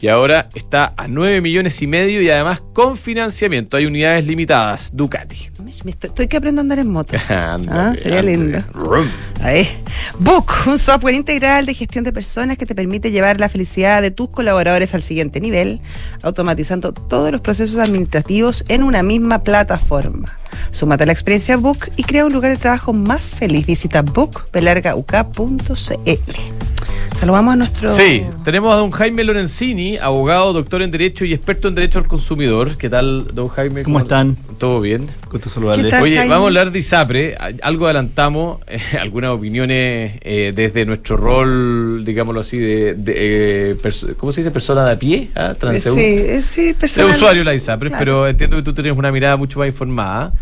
y 0.00 0.08
ahora 0.08 0.48
está 0.54 0.94
a 0.96 1.08
9 1.08 1.40
millones 1.40 1.80
y 1.82 1.86
medio 1.86 2.22
y 2.22 2.30
además 2.30 2.62
con 2.72 2.96
financiamiento. 2.96 3.76
Hay 3.76 3.86
unidades 3.86 4.26
limitadas. 4.26 4.90
Ducati. 4.94 5.50
Estoy 5.84 6.26
que 6.26 6.38
aprendo 6.38 6.60
a 6.60 6.62
andar 6.62 6.78
en 6.78 6.88
moto. 6.88 7.16
ah, 7.28 7.92
sería 8.00 8.22
lindo. 8.22 8.58
Ahí. 9.42 9.68
Book, 10.18 10.52
un 10.66 10.78
software 10.78 11.14
integral 11.14 11.66
de 11.66 11.74
gestión 11.74 12.04
de 12.04 12.12
personas 12.12 12.56
que 12.56 12.66
te 12.66 12.74
permite 12.74 13.10
llevar 13.10 13.38
la 13.38 13.48
felicidad 13.48 14.02
de 14.02 14.10
tus 14.10 14.30
colaboradores 14.30 14.94
al 14.94 15.02
siguiente 15.02 15.40
nivel, 15.40 15.80
automatizando 16.22 16.92
todos 16.92 17.30
los 17.30 17.40
procesos 17.40 17.78
administrativos 17.78 18.64
en 18.68 18.82
una 18.82 19.02
misma 19.02 19.40
plataforma. 19.40 20.38
Súmate 20.70 21.04
a 21.04 21.06
la 21.06 21.12
experiencia 21.12 21.56
Book 21.56 21.90
y 21.96 22.04
crea 22.04 22.24
un 22.24 22.32
lugar 22.32 22.52
de 22.52 22.58
trabajo 22.58 22.92
más 22.92 23.34
feliz. 23.34 23.66
Visita 23.66 24.02
bookbelargauk.cl. 24.02 26.79
Saludamos 27.20 27.52
a 27.52 27.56
nuestro. 27.56 27.92
Sí, 27.92 28.22
tenemos 28.46 28.74
a 28.74 28.78
don 28.78 28.90
Jaime 28.92 29.22
Lorenzini, 29.24 29.98
abogado, 29.98 30.54
doctor 30.54 30.80
en 30.80 30.90
Derecho 30.90 31.26
y 31.26 31.34
experto 31.34 31.68
en 31.68 31.74
Derecho 31.74 31.98
al 31.98 32.08
Consumidor. 32.08 32.78
¿Qué 32.78 32.88
tal, 32.88 33.34
don 33.34 33.48
Jaime? 33.48 33.82
¿Cómo, 33.82 33.98
están? 33.98 34.38
¿Todo 34.56 34.80
bien? 34.80 35.06
Gusto 35.30 35.50
saludarles. 35.50 35.92
Oye, 36.00 36.16
vamos 36.16 36.44
a 36.44 36.46
hablar 36.46 36.72
de 36.72 36.78
ISAPRE. 36.78 37.36
Algo 37.60 37.84
adelantamos, 37.84 38.62
eh, 38.66 38.80
algunas 38.98 39.32
opiniones 39.32 40.18
eh, 40.22 40.54
desde 40.56 40.86
nuestro 40.86 41.18
rol, 41.18 42.06
digámoslo 42.06 42.40
así, 42.40 42.58
de. 42.58 42.96
Eh, 43.06 43.76
¿Cómo 44.16 44.32
se 44.32 44.40
dice? 44.40 44.50
Persona 44.50 44.86
de 44.86 44.92
a 44.92 44.98
pie, 44.98 45.30
¿Ah? 45.34 45.54
Sí, 45.78 46.42
sí, 46.42 46.72
persona. 46.72 47.06
De 47.06 47.12
usuario 47.12 47.44
la 47.44 47.52
ISAPRE, 47.52 47.90
pero 47.98 48.28
entiendo 48.28 48.56
que 48.56 48.62
tú 48.62 48.72
tienes 48.72 48.96
una 48.96 49.12
mirada 49.12 49.36
mucho 49.36 49.58
más 49.58 49.68
informada. 49.68 50.32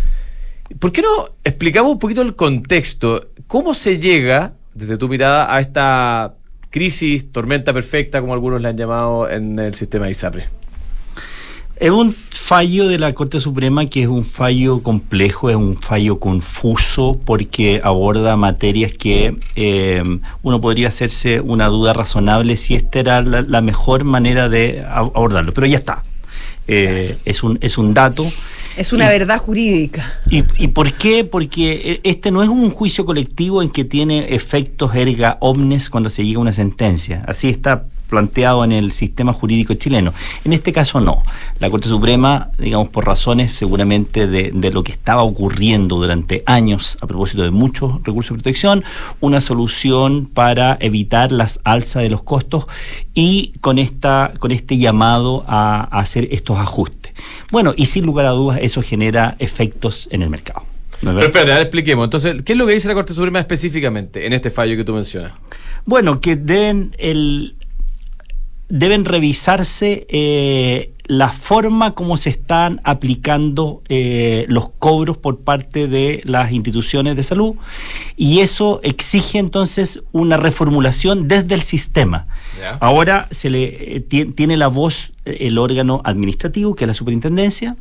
¿Por 0.78 0.92
qué 0.92 1.02
no 1.02 1.30
explicamos 1.42 1.90
un 1.90 1.98
poquito 1.98 2.22
el 2.22 2.36
contexto? 2.36 3.30
¿Cómo 3.48 3.74
se 3.74 3.98
llega, 3.98 4.52
desde 4.74 4.96
tu 4.96 5.08
mirada, 5.08 5.52
a 5.52 5.58
esta 5.58 6.37
crisis, 6.70 7.30
tormenta 7.32 7.72
perfecta, 7.72 8.20
como 8.20 8.34
algunos 8.34 8.60
le 8.60 8.68
han 8.68 8.76
llamado 8.76 9.28
en 9.28 9.58
el 9.58 9.74
sistema 9.74 10.06
de 10.06 10.12
ISAPRE? 10.12 10.58
Es 11.80 11.90
un 11.90 12.12
fallo 12.12 12.88
de 12.88 12.98
la 12.98 13.12
Corte 13.12 13.38
Suprema 13.38 13.86
que 13.86 14.02
es 14.02 14.08
un 14.08 14.24
fallo 14.24 14.82
complejo, 14.82 15.48
es 15.48 15.54
un 15.54 15.76
fallo 15.76 16.18
confuso 16.18 17.20
porque 17.24 17.80
aborda 17.84 18.36
materias 18.36 18.92
que 18.92 19.36
eh, 19.54 20.02
uno 20.42 20.60
podría 20.60 20.88
hacerse 20.88 21.40
una 21.40 21.68
duda 21.68 21.92
razonable 21.92 22.56
si 22.56 22.74
esta 22.74 22.98
era 22.98 23.22
la, 23.22 23.60
mejor 23.60 24.02
manera 24.02 24.48
de 24.48 24.84
abordarlo. 24.88 25.54
Pero 25.54 25.68
ya 25.68 25.78
está. 25.78 26.02
Eh, 26.66 27.16
es, 27.24 27.44
un, 27.44 27.58
es 27.62 27.78
un 27.78 27.94
dato. 27.94 28.24
Es 28.78 28.92
una 28.92 29.08
verdad 29.08 29.38
jurídica. 29.38 30.20
Y, 30.30 30.44
¿Y 30.56 30.68
por 30.68 30.92
qué? 30.92 31.24
Porque 31.24 31.72
eh, 31.72 32.00
este 32.04 32.30
no 32.30 32.42
es 32.42 32.48
un 32.48 32.70
juicio 32.70 33.04
colectivo 33.04 33.60
en 33.60 33.70
que 33.70 33.84
tiene 33.84 34.34
efectos 34.34 34.94
erga 34.94 35.36
omnes 35.40 35.90
cuando 35.90 36.10
se 36.10 36.24
llega 36.24 36.38
a 36.38 36.42
una 36.42 36.52
sentencia. 36.52 37.24
Así 37.26 37.48
está 37.48 37.86
planteado 38.08 38.64
en 38.64 38.72
el 38.72 38.92
sistema 38.92 39.32
jurídico 39.32 39.74
chileno. 39.74 40.12
En 40.44 40.52
este 40.52 40.72
caso 40.72 41.00
no. 41.00 41.22
La 41.60 41.70
Corte 41.70 41.88
Suprema, 41.88 42.50
digamos, 42.58 42.88
por 42.88 43.06
razones 43.06 43.52
seguramente 43.52 44.26
de, 44.26 44.50
de, 44.52 44.70
lo 44.70 44.82
que 44.82 44.92
estaba 44.92 45.22
ocurriendo 45.22 45.96
durante 45.96 46.42
años 46.46 46.98
a 47.00 47.06
propósito 47.06 47.42
de 47.42 47.50
muchos 47.50 48.02
recursos 48.02 48.30
de 48.30 48.42
protección, 48.42 48.84
una 49.20 49.40
solución 49.40 50.26
para 50.26 50.78
evitar 50.80 51.32
las 51.32 51.60
alzas 51.64 52.02
de 52.02 52.10
los 52.10 52.22
costos 52.22 52.66
y 53.14 53.52
con, 53.60 53.78
esta, 53.78 54.32
con 54.38 54.50
este 54.50 54.78
llamado 54.78 55.44
a 55.46 55.82
hacer 55.98 56.28
estos 56.30 56.58
ajustes. 56.58 56.97
Bueno, 57.50 57.74
y 57.76 57.86
sin 57.86 58.06
lugar 58.06 58.26
a 58.26 58.30
dudas 58.30 58.58
eso 58.62 58.82
genera 58.82 59.36
efectos 59.38 60.08
en 60.12 60.22
el 60.22 60.30
mercado. 60.30 60.62
Pero 61.00 61.20
espérate, 61.20 61.62
expliquemos. 61.62 62.04
Entonces, 62.04 62.42
¿qué 62.44 62.52
es 62.52 62.58
lo 62.58 62.66
que 62.66 62.74
dice 62.74 62.88
la 62.88 62.94
Corte 62.94 63.14
Suprema 63.14 63.38
específicamente 63.38 64.26
en 64.26 64.32
este 64.32 64.50
fallo 64.50 64.76
que 64.76 64.84
tú 64.84 64.94
mencionas? 64.94 65.32
Bueno, 65.84 66.20
que 66.20 66.36
deben, 66.36 66.94
el, 66.98 67.56
deben 68.68 69.04
revisarse 69.04 70.06
eh, 70.08 70.92
la 71.08 71.32
forma 71.32 71.94
como 71.94 72.18
se 72.18 72.28
están 72.28 72.82
aplicando 72.84 73.82
eh, 73.88 74.44
los 74.48 74.68
cobros 74.68 75.16
por 75.16 75.40
parte 75.40 75.88
de 75.88 76.20
las 76.24 76.52
instituciones 76.52 77.16
de 77.16 77.22
salud 77.22 77.54
y 78.16 78.40
eso 78.40 78.80
exige 78.82 79.38
entonces 79.38 80.02
una 80.12 80.36
reformulación 80.36 81.26
desde 81.26 81.54
el 81.54 81.62
sistema. 81.62 82.28
Ahora 82.80 83.26
se 83.30 83.48
le 83.48 83.96
eh, 83.96 84.00
tiene 84.00 84.56
la 84.58 84.68
voz 84.68 85.12
el 85.24 85.58
órgano 85.58 86.02
administrativo, 86.04 86.74
que 86.74 86.84
es 86.84 86.88
la 86.88 86.94
superintendencia, 86.94 87.76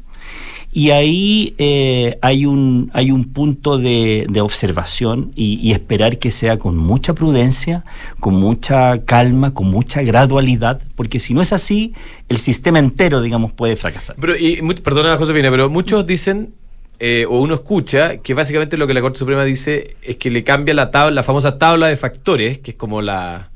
y 0.77 0.91
ahí 0.91 1.55
eh, 1.57 2.19
hay, 2.21 2.45
un, 2.45 2.91
hay 2.93 3.09
un 3.09 3.23
punto 3.23 3.79
de, 3.79 4.27
observación 4.39 5.31
y, 5.35 5.71
esperar 5.71 6.19
que 6.19 6.29
sea 6.29 6.59
con 6.59 6.77
mucha 6.77 7.15
prudencia, 7.15 7.83
con 8.19 8.35
mucha 8.35 9.03
calma, 9.03 9.55
con 9.55 9.71
mucha 9.71 10.03
gradualidad, 10.03 10.79
porque 10.93 11.19
si 11.19 11.33
no 11.33 11.41
es 11.41 11.51
así, 11.51 11.95
el 12.29 12.37
sistema 12.37 12.77
entero, 12.77 13.21
digamos, 13.21 13.53
puede 13.53 13.75
fracasar. 13.75 14.17
Pero, 14.21 14.37
y, 14.37 14.61
perdona, 14.83 15.17
Josefina, 15.17 15.49
pero 15.49 15.67
muchos 15.67 16.05
dicen 16.05 16.53
eh, 16.99 17.25
o 17.27 17.41
uno 17.41 17.55
escucha 17.55 18.17
que 18.17 18.35
básicamente 18.35 18.77
lo 18.77 18.85
que 18.85 18.93
la 18.93 19.01
Corte 19.01 19.17
Suprema 19.17 19.45
dice 19.45 19.95
es 20.03 20.17
que 20.17 20.29
le 20.29 20.43
cambia 20.43 20.75
la 20.75 20.91
tabla, 20.91 21.09
la 21.09 21.23
famosa 21.23 21.57
tabla 21.57 21.87
de 21.87 21.95
factores, 21.95 22.59
que 22.59 22.71
es 22.71 22.77
como 22.77 23.01
la, 23.01 23.49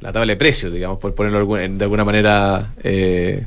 la 0.00 0.10
tabla 0.10 0.32
de 0.32 0.36
precios, 0.38 0.72
digamos, 0.72 0.98
por 0.98 1.14
ponerlo 1.14 1.54
de 1.54 1.84
alguna 1.84 2.04
manera 2.06 2.72
eh, 2.82 3.44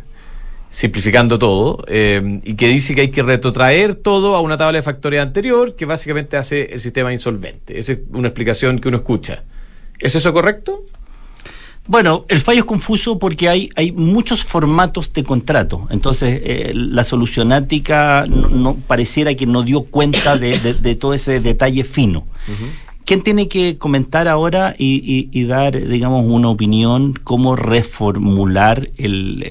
simplificando 0.75 1.39
todo, 1.39 1.85
eh, 1.87 2.41
y 2.43 2.55
que 2.55 2.67
dice 2.67 2.93
que 2.93 2.99
hay 2.99 3.09
que 3.09 3.23
retrotraer 3.23 3.95
todo 3.95 4.35
a 4.35 4.41
una 4.41 4.57
tabla 4.57 4.75
de 4.77 4.81
factores 4.81 5.21
anterior, 5.21 5.73
que 5.77 5.85
básicamente 5.85 6.35
hace 6.35 6.63
el 6.73 6.81
sistema 6.81 7.13
insolvente. 7.13 7.79
Esa 7.79 7.93
es 7.93 7.99
una 8.11 8.27
explicación 8.27 8.79
que 8.79 8.89
uno 8.89 8.97
escucha. 8.97 9.45
¿Es 9.99 10.15
eso 10.15 10.33
correcto? 10.33 10.83
Bueno, 11.87 12.25
el 12.27 12.41
fallo 12.41 12.59
es 12.59 12.65
confuso 12.65 13.17
porque 13.19 13.47
hay, 13.47 13.69
hay 13.77 13.93
muchos 13.93 14.43
formatos 14.43 15.13
de 15.13 15.23
contrato. 15.23 15.87
Entonces, 15.91 16.41
eh, 16.43 16.73
la 16.75 17.05
solucionática 17.05 18.25
no, 18.27 18.75
pareciera 18.75 19.33
que 19.33 19.45
no 19.45 19.63
dio 19.63 19.83
cuenta 19.83 20.37
de, 20.37 20.95
todo 20.99 21.13
ese 21.13 21.39
detalle 21.39 21.85
fino. 21.85 22.27
¿Quién 23.05 23.21
tiene 23.21 23.47
que 23.47 23.77
comentar 23.77 24.27
ahora 24.27 24.73
y, 24.79 25.43
dar, 25.45 25.79
digamos, 25.79 26.25
una 26.27 26.49
opinión, 26.49 27.13
cómo 27.23 27.55
reformular 27.55 28.89
el, 28.97 29.43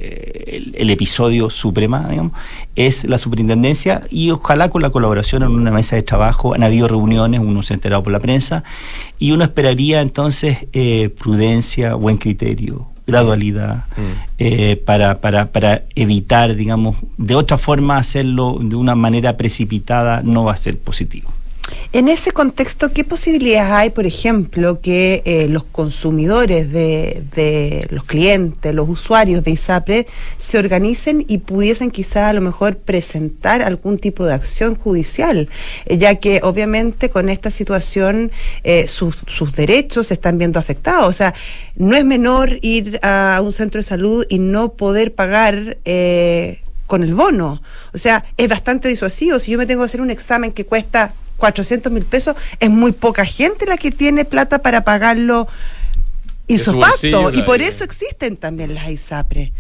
episodio 0.75 1.51
suprema, 1.51 2.09
digamos? 2.09 2.33
Es 2.75 3.05
la 3.05 3.17
superintendencia 3.17 4.03
y 4.11 4.31
ojalá 4.31 4.71
con 4.71 4.83
la 4.83 4.91
colaboración 4.91 5.45
en 5.45 5.51
una 5.51 5.71
mesa 5.71 5.95
de 5.95 6.03
trabajo. 6.03 6.55
Han 6.55 6.65
habido 6.65 6.89
reuniones, 6.89 7.41
uno 7.41 7.63
se 7.63 7.75
ha 7.75 7.77
enterado 7.77 8.03
por 8.03 8.13
la 8.13 8.19
prensa 8.19 8.65
y 9.21 9.31
uno 9.31 9.45
esperaría 9.45 10.01
entonces 10.01 10.67
eh, 10.73 11.11
prudencia, 11.17 11.95
buen 11.95 12.17
criterio, 12.17 12.89
gradualidad 13.07 13.85
mm. 13.97 14.01
eh, 14.39 14.83
para, 14.85 15.21
para, 15.21 15.53
para 15.53 15.85
evitar, 15.95 16.57
digamos, 16.57 16.97
de 17.19 17.37
otra 17.37 17.57
forma 17.57 17.99
hacerlo 17.99 18.59
de 18.61 18.75
una 18.75 18.97
manera 18.97 19.37
precipitada 19.37 20.23
no 20.25 20.43
va 20.43 20.55
a 20.55 20.57
ser 20.57 20.77
positivo. 20.77 21.31
En 21.95 22.09
ese 22.09 22.33
contexto, 22.33 22.93
¿qué 22.93 23.05
posibilidades 23.05 23.71
hay, 23.71 23.91
por 23.91 24.05
ejemplo, 24.05 24.81
que 24.81 25.23
eh, 25.25 25.47
los 25.49 25.63
consumidores 25.63 26.73
de, 26.73 27.23
de, 27.37 27.87
los 27.91 28.03
clientes, 28.03 28.75
los 28.75 28.89
usuarios 28.89 29.45
de 29.45 29.53
ISAPRE, 29.53 30.07
se 30.37 30.59
organicen 30.59 31.25
y 31.29 31.39
pudiesen 31.39 31.93
quizá 31.93 32.31
a 32.31 32.33
lo 32.33 32.41
mejor 32.41 32.79
presentar 32.79 33.63
algún 33.63 33.99
tipo 33.99 34.25
de 34.27 34.35
acción 34.35 34.75
judicial, 34.75 35.49
eh, 35.87 35.97
ya 35.97 36.17
que 36.17 36.41
obviamente 36.43 37.11
con 37.11 37.29
esta 37.29 37.53
situación 37.53 38.33
eh, 38.65 38.89
sus, 38.89 39.17
sus 39.29 39.53
derechos 39.53 40.09
se 40.09 40.15
están 40.15 40.37
viendo 40.37 40.59
afectados? 40.59 41.09
O 41.09 41.13
sea, 41.13 41.33
no 41.77 41.95
es 41.95 42.05
menor 42.05 42.59
ir 42.61 42.99
a 43.03 43.41
un 43.41 43.53
centro 43.53 43.79
de 43.79 43.85
salud 43.85 44.27
y 44.29 44.41
no 44.41 44.73
poder 44.73 45.15
pagar 45.15 45.79
con 46.87 47.03
el 47.03 47.15
bono. 47.15 47.63
O 47.93 47.99
sea, 47.99 48.25
es 48.37 48.49
bastante 48.49 48.89
disuasivo. 48.89 49.39
Si 49.39 49.53
yo 49.53 49.59
me 49.59 49.67
tengo 49.67 49.83
que 49.83 49.87
hacer 49.87 50.01
un 50.01 50.11
examen 50.11 50.53
que 50.53 50.67
cuesta 50.67 51.15
400 51.37 51.93
mil 51.93 52.05
pesos, 52.05 52.37
es 52.61 52.71
muy 52.71 52.93
poca 52.93 53.25
gente 53.25 53.67
la 53.67 53.77
que 53.77 53.91
tiene 53.91 54.25
plata 54.25 54.61
para 54.61 54.85
pagarlo 54.85 55.49
facto 56.73 57.33
Y 57.33 57.43
por 57.43 57.63
eso 57.63 57.85
existen 57.85 58.37
también 58.37 58.75
las 58.75 58.89
ISAPRE. 58.89 59.53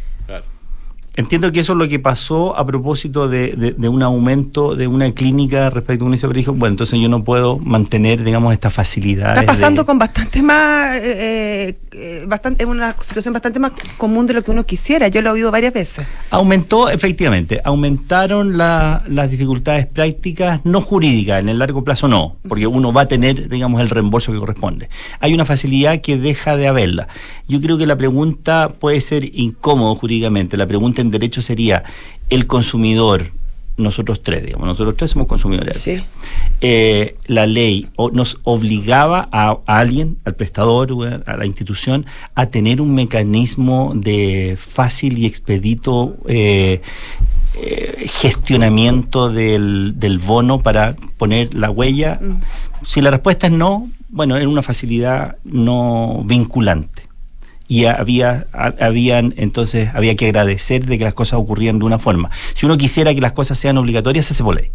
Entiendo 1.16 1.52
que 1.52 1.60
eso 1.60 1.74
es 1.74 1.78
lo 1.78 1.88
que 1.88 2.00
pasó 2.00 2.56
a 2.56 2.66
propósito 2.66 3.28
de, 3.28 3.76
un 3.78 4.02
aumento 4.02 4.74
de 4.74 4.88
una 4.88 5.12
clínica 5.12 5.70
respecto 5.70 6.04
a 6.04 6.08
una 6.08 6.16
ISAPRE. 6.16 6.38
Dijo, 6.38 6.52
bueno, 6.52 6.72
entonces 6.72 6.98
yo 7.00 7.08
no 7.08 7.22
puedo 7.22 7.58
mantener, 7.60 8.24
digamos, 8.24 8.52
esta 8.52 8.68
facilidad. 8.68 9.34
Está 9.34 9.46
pasando 9.46 9.86
con 9.86 9.96
bastante 9.96 10.42
más, 10.42 10.96
eh, 10.96 11.68
eh, 11.68 11.78
eh, 11.92 12.24
bastante, 12.26 12.66
una 12.66 12.96
situación 13.00 13.32
bastante 13.32 13.60
más 13.60 13.72
común 13.96 14.26
de 14.26 14.34
lo 14.34 14.42
que 14.42 14.50
uno 14.50 14.66
quisiera. 14.66 15.06
Yo 15.06 15.22
lo 15.22 15.30
he 15.30 15.32
oído 15.34 15.52
varias 15.52 15.72
veces. 15.72 16.04
Aumentó, 16.30 16.88
efectivamente, 16.88 17.60
aumentaron 17.64 18.58
las 18.58 19.30
dificultades 19.30 19.86
prácticas, 19.86 20.62
no 20.64 20.80
jurídicas, 20.80 21.38
en 21.38 21.48
el 21.48 21.60
largo 21.60 21.84
plazo 21.84 22.08
no, 22.08 22.38
porque 22.48 22.66
uno 22.66 22.92
va 22.92 23.02
a 23.02 23.08
tener, 23.08 23.48
digamos, 23.48 23.80
el 23.80 23.88
reembolso 23.88 24.32
que 24.32 24.38
corresponde. 24.38 24.88
Hay 25.20 25.32
una 25.32 25.44
facilidad 25.44 26.00
que 26.00 26.16
deja 26.16 26.56
de 26.56 26.66
haberla. 26.66 27.06
Yo 27.46 27.60
creo 27.60 27.78
que 27.78 27.86
la 27.86 27.96
pregunta 27.96 28.70
puede 28.80 29.00
ser 29.00 29.24
incómodo 29.38 29.94
jurídicamente. 29.94 30.56
La 30.56 30.66
pregunta 30.66 31.03
en 31.04 31.10
derecho 31.10 31.42
sería 31.42 31.84
el 32.30 32.46
consumidor, 32.46 33.32
nosotros 33.76 34.22
tres, 34.22 34.44
digamos, 34.44 34.66
nosotros 34.66 34.96
tres 34.96 35.10
somos 35.10 35.26
consumidores. 35.26 35.78
Sí. 35.78 36.02
Eh, 36.60 37.16
la 37.26 37.46
ley 37.46 37.88
nos 38.12 38.38
obligaba 38.44 39.28
a, 39.32 39.58
alguien, 39.66 40.16
al 40.24 40.34
prestador, 40.34 40.92
a 41.26 41.36
la 41.36 41.46
institución, 41.46 42.06
a 42.34 42.46
tener 42.46 42.80
un 42.80 42.94
mecanismo 42.94 43.92
de 43.94 44.56
fácil 44.58 45.18
y 45.18 45.26
expedito 45.26 46.16
eh, 46.28 46.80
eh, 47.54 48.06
gestionamiento 48.08 49.30
del, 49.30 49.94
del, 49.96 50.18
bono 50.18 50.60
para 50.60 50.96
poner 51.16 51.54
la 51.54 51.70
huella. 51.70 52.20
Mm. 52.22 52.42
Si 52.84 53.00
la 53.00 53.10
respuesta 53.10 53.48
es 53.48 53.52
no, 53.52 53.88
bueno, 54.08 54.36
es 54.36 54.46
una 54.46 54.62
facilidad 54.62 55.36
no 55.44 56.22
vinculante 56.24 56.93
y 57.66 57.86
había 57.86 58.46
habían 58.52 59.34
entonces 59.36 59.90
había 59.94 60.14
que 60.16 60.26
agradecer 60.26 60.84
de 60.84 60.98
que 60.98 61.04
las 61.04 61.14
cosas 61.14 61.40
ocurrían 61.40 61.78
de 61.78 61.84
una 61.84 61.98
forma. 61.98 62.30
Si 62.54 62.66
uno 62.66 62.76
quisiera 62.76 63.14
que 63.14 63.20
las 63.20 63.32
cosas 63.32 63.58
sean 63.58 63.78
obligatorias, 63.78 64.26
se 64.26 64.34
hace 64.34 64.44
por 64.44 64.56
ley. 64.56 64.70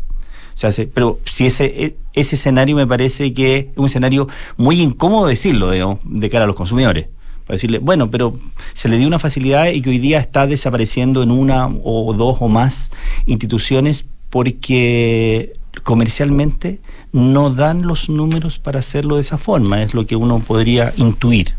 Pero 0.93 1.19
si 1.25 1.45
ese, 1.45 1.65
e, 1.65 1.95
ese 2.13 2.35
escenario 2.35 2.75
me 2.75 2.85
parece 2.85 3.33
que 3.33 3.57
es 3.57 3.65
un 3.77 3.85
escenario 3.85 4.27
muy 4.57 4.81
incómodo 4.81 5.27
decirlo 5.27 5.69
de 5.69 6.29
cara 6.29 6.43
a 6.43 6.47
los 6.47 6.55
consumidores. 6.55 7.07
Para 7.45 7.55
decirle, 7.55 7.79
bueno, 7.79 8.11
pero 8.11 8.33
se 8.73 8.89
le 8.89 8.97
dio 8.97 9.07
una 9.07 9.19
facilidad 9.19 9.69
y 9.69 9.81
que 9.81 9.89
hoy 9.89 9.99
día 9.99 10.19
está 10.19 10.47
desapareciendo 10.47 11.23
en 11.23 11.31
una 11.31 11.67
o 11.83 12.13
dos 12.13 12.37
o 12.41 12.47
más 12.47 12.91
instituciones 13.25 14.05
porque 14.29 15.53
comercialmente 15.83 16.79
no 17.11 17.49
dan 17.49 17.87
los 17.87 18.09
números 18.09 18.59
para 18.59 18.79
hacerlo 18.79 19.15
de 19.15 19.21
esa 19.21 19.37
forma, 19.37 19.81
es 19.81 19.93
lo 19.93 20.05
que 20.05 20.15
uno 20.15 20.39
podría 20.39 20.93
intuir. 20.97 21.55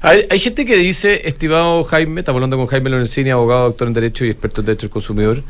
Hay, 0.00 0.38
gente 0.38 0.66
que 0.66 0.76
dice, 0.76 1.26
estimado 1.26 1.82
Jaime, 1.84 2.20
estamos 2.20 2.36
hablando 2.36 2.58
con 2.58 2.66
Jaime 2.66 2.90
Lorenzini, 2.90 3.30
abogado, 3.30 3.64
doctor 3.64 3.88
en 3.88 3.94
Derecho 3.94 4.24
y 4.24 4.30
experto 4.30 4.60
en 4.60 4.66
Derecho 4.66 4.82
del 4.82 4.90
Consumidor, 4.90 5.42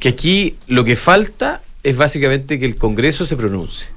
que 0.00 0.08
aquí 0.08 0.56
lo 0.66 0.84
que 0.84 0.96
falta 0.96 1.62
es 1.84 1.96
básicamente 1.96 2.58
que 2.58 2.66
el 2.66 2.76
Congreso 2.76 3.24
se 3.24 3.36
pronuncie. 3.36 3.88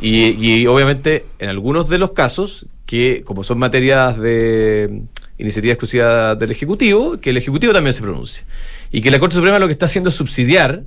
Y, 0.00 0.66
obviamente, 0.66 1.24
en 1.38 1.48
algunos 1.48 1.88
de 1.88 1.96
los 1.96 2.10
casos, 2.10 2.66
que 2.86 3.22
como 3.24 3.44
son 3.44 3.58
materias 3.58 4.18
de 4.18 5.02
iniciativa 5.38 5.72
exclusiva 5.72 6.34
del 6.34 6.50
Ejecutivo, 6.50 7.20
que 7.20 7.30
el 7.30 7.36
Ejecutivo 7.36 7.72
también 7.72 7.92
se 7.92 8.02
pronuncie. 8.02 8.44
Y 8.90 9.00
que 9.00 9.10
la 9.12 9.20
Corte 9.20 9.36
Suprema 9.36 9.60
lo 9.60 9.68
que 9.68 9.72
está 9.72 9.86
haciendo 9.86 10.08
es 10.08 10.16
subsidiar 10.16 10.82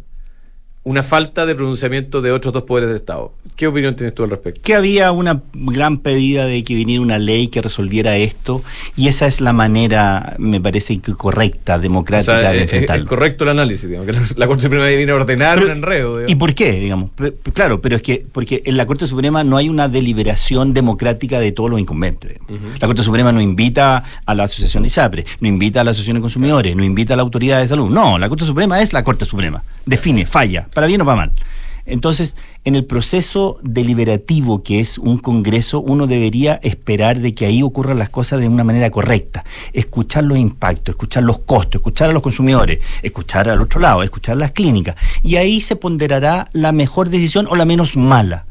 una 0.85 1.01
falta 1.01 1.47
de 1.47 1.55
pronunciamiento 1.55 2.21
de 2.21 2.31
otros 2.31 2.53
dos 2.53 2.63
poderes 2.63 2.89
del 2.89 2.97
Estado. 2.97 3.33
¿Qué 3.55 3.65
opinión 3.65 3.95
tienes 3.95 4.13
tú 4.13 4.23
al 4.23 4.29
respecto? 4.29 4.61
Que 4.63 4.75
había 4.75 5.11
una 5.11 5.41
gran 5.53 5.97
pedida 5.97 6.45
de 6.45 6.63
que 6.63 6.75
viniera 6.75 7.01
una 7.01 7.17
ley 7.17 7.47
que 7.47 7.59
resolviera 7.61 8.17
esto 8.17 8.63
y 8.95 9.07
esa 9.07 9.25
es 9.25 9.41
la 9.41 9.51
manera, 9.51 10.35
me 10.37 10.61
parece 10.61 10.99
que 10.99 11.13
correcta, 11.13 11.79
democrática 11.79 12.51
de 12.51 12.61
enfrentarlo. 12.61 13.03
Es, 13.05 13.09
correcto 13.09 13.45
el 13.45 13.49
análisis, 13.49 13.89
digamos, 13.89 14.05
que 14.05 14.35
la, 14.35 14.45
Corte 14.45 14.61
Suprema 14.61 14.85
viene 14.85 15.11
a 15.11 15.15
ordenar 15.15 15.63
un 15.63 15.71
enredo. 15.71 16.27
¿Y 16.27 16.35
por 16.35 16.53
qué, 16.53 16.73
digamos? 16.73 17.09
claro, 17.53 17.81
pero 17.81 17.95
es 17.95 18.03
que 18.03 18.23
porque 18.31 18.61
en 18.63 18.77
la 18.77 18.85
Corte 18.85 19.07
Suprema 19.07 19.43
no 19.43 19.57
hay 19.57 19.69
una 19.69 19.87
deliberación 19.87 20.73
democrática 20.73 21.39
de 21.39 21.51
todos 21.51 21.71
los 21.71 21.79
incumbentes. 21.79 22.37
La 22.79 22.85
Corte 22.85 23.01
Suprema 23.01 23.31
no 23.31 23.41
invita 23.41 24.03
a 24.23 24.35
la 24.35 24.43
Asociación 24.43 24.83
de 24.83 24.87
ISAPRE, 24.87 25.25
no 25.39 25.47
invita 25.47 25.81
a 25.81 25.83
la 25.83 25.91
Asociación 25.91 26.17
de 26.17 26.21
Consumidores, 26.21 26.75
no 26.75 26.83
invita 26.83 27.15
a 27.15 27.17
la 27.17 27.23
Autoridad 27.23 27.59
de 27.59 27.67
Salud. 27.67 27.89
No, 27.89 28.19
la 28.19 28.29
Corte 28.29 28.45
Suprema 28.45 28.79
es 28.81 28.93
la 28.93 29.03
Corte 29.03 29.25
Suprema. 29.25 29.63
Define, 29.87 30.27
falla 30.27 30.67
para 30.75 30.85
bien 30.85 31.01
o 31.01 31.05
para 31.05 31.15
mal. 31.15 31.31
Entonces, 31.87 32.35
en 32.63 32.75
el 32.75 32.85
proceso 32.85 33.59
deliberativo 33.61 34.63
que 34.63 34.79
es 34.79 34.97
un 34.97 35.19
Congreso, 35.19 35.81
uno 35.81 36.07
debería 36.07 36.59
esperar 36.63 37.19
de 37.19 37.33
que 37.33 37.45
ahí 37.45 37.61
ocurran 37.61 37.99
las 37.99 38.09
cosas 38.09 38.39
de 38.39 38.47
una 38.47 38.63
manera 38.63 38.89
correcta, 38.89 39.45
escuchar 39.71 40.23
los 40.23 40.37
impactos, 40.37 40.93
escuchar 40.93 41.23
los 41.23 41.39
costos, 41.39 41.75
escuchar 41.75 42.09
a 42.09 42.13
los 42.13 42.23
consumidores, 42.23 42.79
escuchar 43.03 43.49
al 43.49 43.61
otro 43.61 43.79
lado, 43.79 44.03
escuchar 44.03 44.37
las 44.37 44.51
clínicas, 44.51 44.95
y 45.23 45.35
ahí 45.37 45.61
se 45.61 45.75
ponderará 45.75 46.49
la 46.53 46.71
mejor 46.71 47.09
decisión 47.09 47.47
o 47.47 47.55
la 47.55 47.65
menos 47.65 47.95
mala 47.95 48.45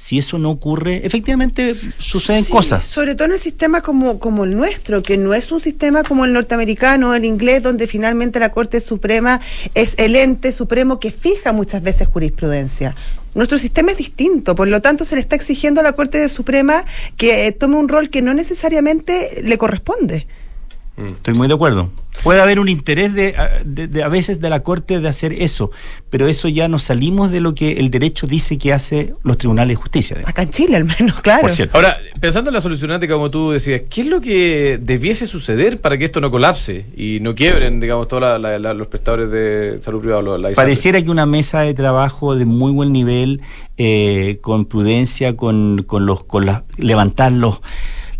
si 0.00 0.16
eso 0.16 0.38
no 0.38 0.50
ocurre, 0.52 1.04
efectivamente 1.04 1.74
suceden 1.98 2.44
cosas. 2.44 2.84
Sobre 2.84 3.16
todo 3.16 3.26
en 3.26 3.32
el 3.32 3.40
sistema 3.40 3.80
como, 3.80 4.20
como 4.20 4.44
el 4.44 4.54
nuestro, 4.54 5.02
que 5.02 5.16
no 5.16 5.34
es 5.34 5.50
un 5.50 5.60
sistema 5.60 6.04
como 6.04 6.24
el 6.24 6.32
norteamericano, 6.32 7.16
el 7.16 7.24
inglés, 7.24 7.64
donde 7.64 7.88
finalmente 7.88 8.38
la 8.38 8.52
Corte 8.52 8.78
Suprema 8.78 9.40
es 9.74 9.96
el 9.98 10.14
ente 10.14 10.52
supremo 10.52 11.00
que 11.00 11.10
fija 11.10 11.52
muchas 11.52 11.82
veces 11.82 12.06
jurisprudencia. 12.06 12.94
Nuestro 13.34 13.58
sistema 13.58 13.90
es 13.90 13.98
distinto, 13.98 14.54
por 14.54 14.68
lo 14.68 14.80
tanto 14.80 15.04
se 15.04 15.16
le 15.16 15.20
está 15.20 15.34
exigiendo 15.34 15.80
a 15.80 15.84
la 15.84 15.94
Corte 15.94 16.28
Suprema 16.28 16.84
que 17.16 17.50
tome 17.50 17.74
un 17.74 17.88
rol 17.88 18.08
que 18.08 18.22
no 18.22 18.34
necesariamente 18.34 19.42
le 19.42 19.58
corresponde. 19.58 20.28
Mm. 20.96 21.08
Estoy 21.08 21.34
muy 21.34 21.48
de 21.48 21.54
acuerdo. 21.54 21.90
Puede 22.22 22.40
haber 22.40 22.60
un 22.60 22.68
interés 22.68 23.14
de, 23.14 23.34
a 24.02 24.08
veces 24.08 24.40
de 24.40 24.50
la 24.50 24.60
Corte 24.60 25.00
de 25.00 25.08
hacer 25.08 25.32
eso, 25.32 25.70
pero 26.10 26.26
eso 26.26 26.48
ya 26.48 26.68
nos 26.68 26.84
salimos 26.84 27.30
de 27.30 27.40
lo 27.40 27.54
que 27.54 27.78
el 27.78 27.90
derecho 27.90 28.26
dice 28.26 28.58
que 28.58 28.72
hace 28.72 29.14
los 29.22 29.38
tribunales 29.38 29.76
de 29.76 29.76
justicia. 29.76 30.16
Acá 30.24 30.42
en 30.42 30.50
Chile 30.50 30.76
al 30.76 30.84
menos, 30.84 31.20
claro. 31.22 31.48
Ahora, 31.72 31.98
pensando 32.20 32.50
en 32.50 32.54
la 32.54 32.60
solucionante 32.60 33.08
como 33.08 33.30
tú 33.30 33.52
decías, 33.52 33.82
¿qué 33.88 34.02
es 34.02 34.06
lo 34.08 34.20
que 34.20 34.78
debiese 34.80 35.26
suceder 35.26 35.80
para 35.80 35.96
que 35.96 36.04
esto 36.04 36.20
no 36.20 36.30
colapse 36.30 36.86
y 36.96 37.18
no 37.20 37.34
quiebren, 37.34 37.80
digamos, 37.80 38.08
todos 38.08 38.40
los 38.40 38.86
prestadores 38.88 39.30
de 39.30 39.78
salud 39.80 40.00
privada? 40.00 40.18
Pareciera 40.54 41.00
que 41.02 41.10
una 41.10 41.26
mesa 41.26 41.60
de 41.60 41.74
trabajo 41.74 42.34
de 42.34 42.44
muy 42.44 42.72
buen 42.72 42.92
nivel, 42.92 43.40
eh, 43.76 44.38
con 44.40 44.64
prudencia, 44.64 45.36
con, 45.36 45.84
con 45.84 46.06
los, 46.06 46.24
con 46.24 46.46
la, 46.46 46.64
levantar 46.78 47.32
los 47.32 47.60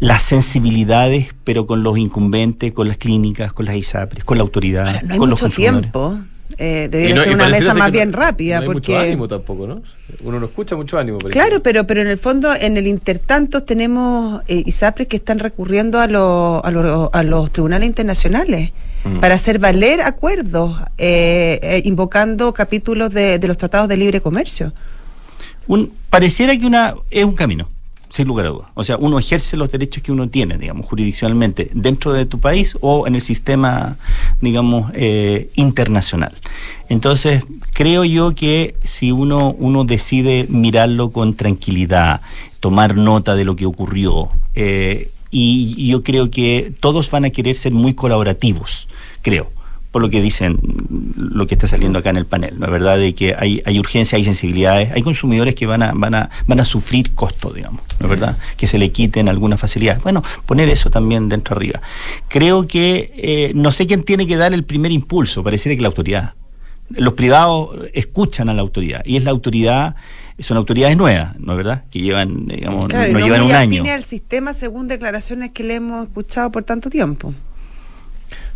las 0.00 0.22
sensibilidades, 0.22 1.34
pero 1.44 1.66
con 1.66 1.82
los 1.82 1.98
incumbentes, 1.98 2.72
con 2.72 2.88
las 2.88 2.98
clínicas, 2.98 3.52
con 3.52 3.66
las 3.66 3.76
ISAPRES, 3.76 4.24
con 4.24 4.38
la 4.38 4.42
autoridad, 4.42 5.02
no 5.02 5.12
hay 5.14 5.18
con 5.18 5.30
mucho 5.30 5.46
los 5.46 5.56
tiempo. 5.56 6.18
Eh, 6.56 6.88
debería 6.90 7.22
ser 7.22 7.34
una 7.34 7.48
mesa 7.48 7.74
más 7.74 7.92
bien 7.92 8.12
rápida. 8.12 8.60
No 8.60 8.66
porque... 8.66 8.92
mucho 8.92 9.02
ánimo 9.02 9.28
tampoco, 9.28 9.66
¿no? 9.66 9.82
Uno 10.22 10.40
no 10.40 10.46
escucha 10.46 10.76
mucho 10.76 10.98
ánimo. 10.98 11.18
claro, 11.18 11.62
pero, 11.62 11.86
pero 11.86 12.00
en 12.00 12.08
el 12.08 12.18
fondo, 12.18 12.52
en 12.54 12.76
el 12.76 12.86
intertanto, 12.86 13.62
tenemos 13.62 14.42
eh, 14.48 14.62
ISAPRES 14.66 15.08
que 15.08 15.16
están 15.16 15.38
recurriendo 15.38 15.98
a, 15.98 16.04
a, 16.04 17.10
a 17.12 17.22
los 17.22 17.52
tribunales 17.52 17.86
internacionales 17.86 18.72
mm. 19.04 19.20
para 19.20 19.34
hacer 19.34 19.58
valer 19.58 20.00
acuerdos, 20.00 20.80
eh, 20.96 21.60
eh, 21.62 21.82
invocando 21.84 22.52
capítulos 22.52 23.10
de, 23.10 23.38
de, 23.38 23.48
los 23.48 23.58
tratados 23.58 23.88
de 23.88 23.96
libre 23.96 24.20
comercio. 24.20 24.72
Un, 25.66 25.92
pareciera 26.08 26.56
que 26.56 26.66
una 26.66 26.94
es 27.10 27.24
un 27.24 27.34
camino 27.34 27.68
sin 28.10 28.28
lugar 28.28 28.46
a 28.46 28.50
dudas. 28.50 28.68
O 28.74 28.84
sea, 28.84 28.96
uno 28.96 29.18
ejerce 29.18 29.56
los 29.56 29.70
derechos 29.70 30.02
que 30.02 30.12
uno 30.12 30.28
tiene, 30.28 30.58
digamos, 30.58 30.86
jurisdiccionalmente, 30.86 31.70
dentro 31.74 32.12
de 32.12 32.26
tu 32.26 32.40
país 32.40 32.76
o 32.80 33.06
en 33.06 33.14
el 33.14 33.22
sistema, 33.22 33.98
digamos, 34.40 34.90
eh, 34.94 35.50
internacional. 35.54 36.34
Entonces, 36.88 37.42
creo 37.72 38.04
yo 38.04 38.34
que 38.34 38.76
si 38.82 39.12
uno, 39.12 39.54
uno 39.58 39.84
decide 39.84 40.46
mirarlo 40.48 41.10
con 41.10 41.34
tranquilidad, 41.34 42.22
tomar 42.60 42.96
nota 42.96 43.34
de 43.34 43.44
lo 43.44 43.56
que 43.56 43.66
ocurrió, 43.66 44.30
eh, 44.54 45.10
y 45.30 45.86
yo 45.88 46.02
creo 46.02 46.30
que 46.30 46.72
todos 46.80 47.10
van 47.10 47.26
a 47.26 47.30
querer 47.30 47.54
ser 47.54 47.72
muy 47.72 47.92
colaborativos, 47.92 48.88
creo 49.20 49.57
por 49.90 50.02
lo 50.02 50.10
que 50.10 50.20
dicen, 50.20 50.58
lo 51.16 51.46
que 51.46 51.54
está 51.54 51.66
saliendo 51.66 51.98
acá 51.98 52.10
en 52.10 52.18
el 52.18 52.26
panel, 52.26 52.58
¿no 52.58 52.66
es 52.66 52.72
verdad? 52.72 52.98
De 52.98 53.14
que 53.14 53.34
hay, 53.38 53.62
hay 53.64 53.78
urgencia, 53.78 54.16
hay 54.16 54.24
sensibilidades, 54.24 54.92
hay 54.92 55.02
consumidores 55.02 55.54
que 55.54 55.66
van 55.66 55.82
a, 55.82 55.92
van 55.94 56.14
a, 56.14 56.30
van 56.46 56.60
a 56.60 56.64
sufrir 56.64 57.14
costo, 57.14 57.50
digamos, 57.50 57.80
¿no 57.98 58.06
es 58.06 58.10
verdad? 58.10 58.36
Que 58.56 58.66
se 58.66 58.78
le 58.78 58.90
quiten 58.92 59.28
algunas 59.28 59.58
facilidades. 59.60 60.02
Bueno, 60.02 60.22
poner 60.44 60.68
eso 60.68 60.90
también 60.90 61.28
dentro 61.28 61.56
arriba. 61.56 61.80
Creo 62.28 62.66
que 62.66 63.12
eh, 63.16 63.52
no 63.54 63.72
sé 63.72 63.86
quién 63.86 64.02
tiene 64.02 64.26
que 64.26 64.36
dar 64.36 64.52
el 64.52 64.64
primer 64.64 64.92
impulso, 64.92 65.42
pareciera 65.42 65.74
que 65.74 65.82
la 65.82 65.88
autoridad. 65.88 66.34
Los 66.90 67.14
privados 67.14 67.76
escuchan 67.94 68.48
a 68.48 68.54
la 68.54 68.62
autoridad 68.62 69.02
y 69.04 69.16
es 69.16 69.24
la 69.24 69.30
autoridad 69.30 69.96
son 70.40 70.56
autoridades 70.56 70.96
nuevas, 70.96 71.38
¿no 71.40 71.52
es 71.52 71.56
verdad? 71.56 71.84
Que 71.90 72.00
llevan, 72.00 72.46
digamos, 72.46 72.86
Claro, 72.86 73.12
no 73.12 73.18
no 73.18 73.24
llevan 73.24 73.42
un 73.42 73.52
año. 73.52 73.84
al 73.92 74.04
sistema 74.04 74.52
según 74.52 74.86
declaraciones 74.86 75.50
que 75.50 75.64
le 75.64 75.74
hemos 75.74 76.06
escuchado 76.06 76.52
por 76.52 76.62
tanto 76.62 76.88
tiempo. 76.90 77.34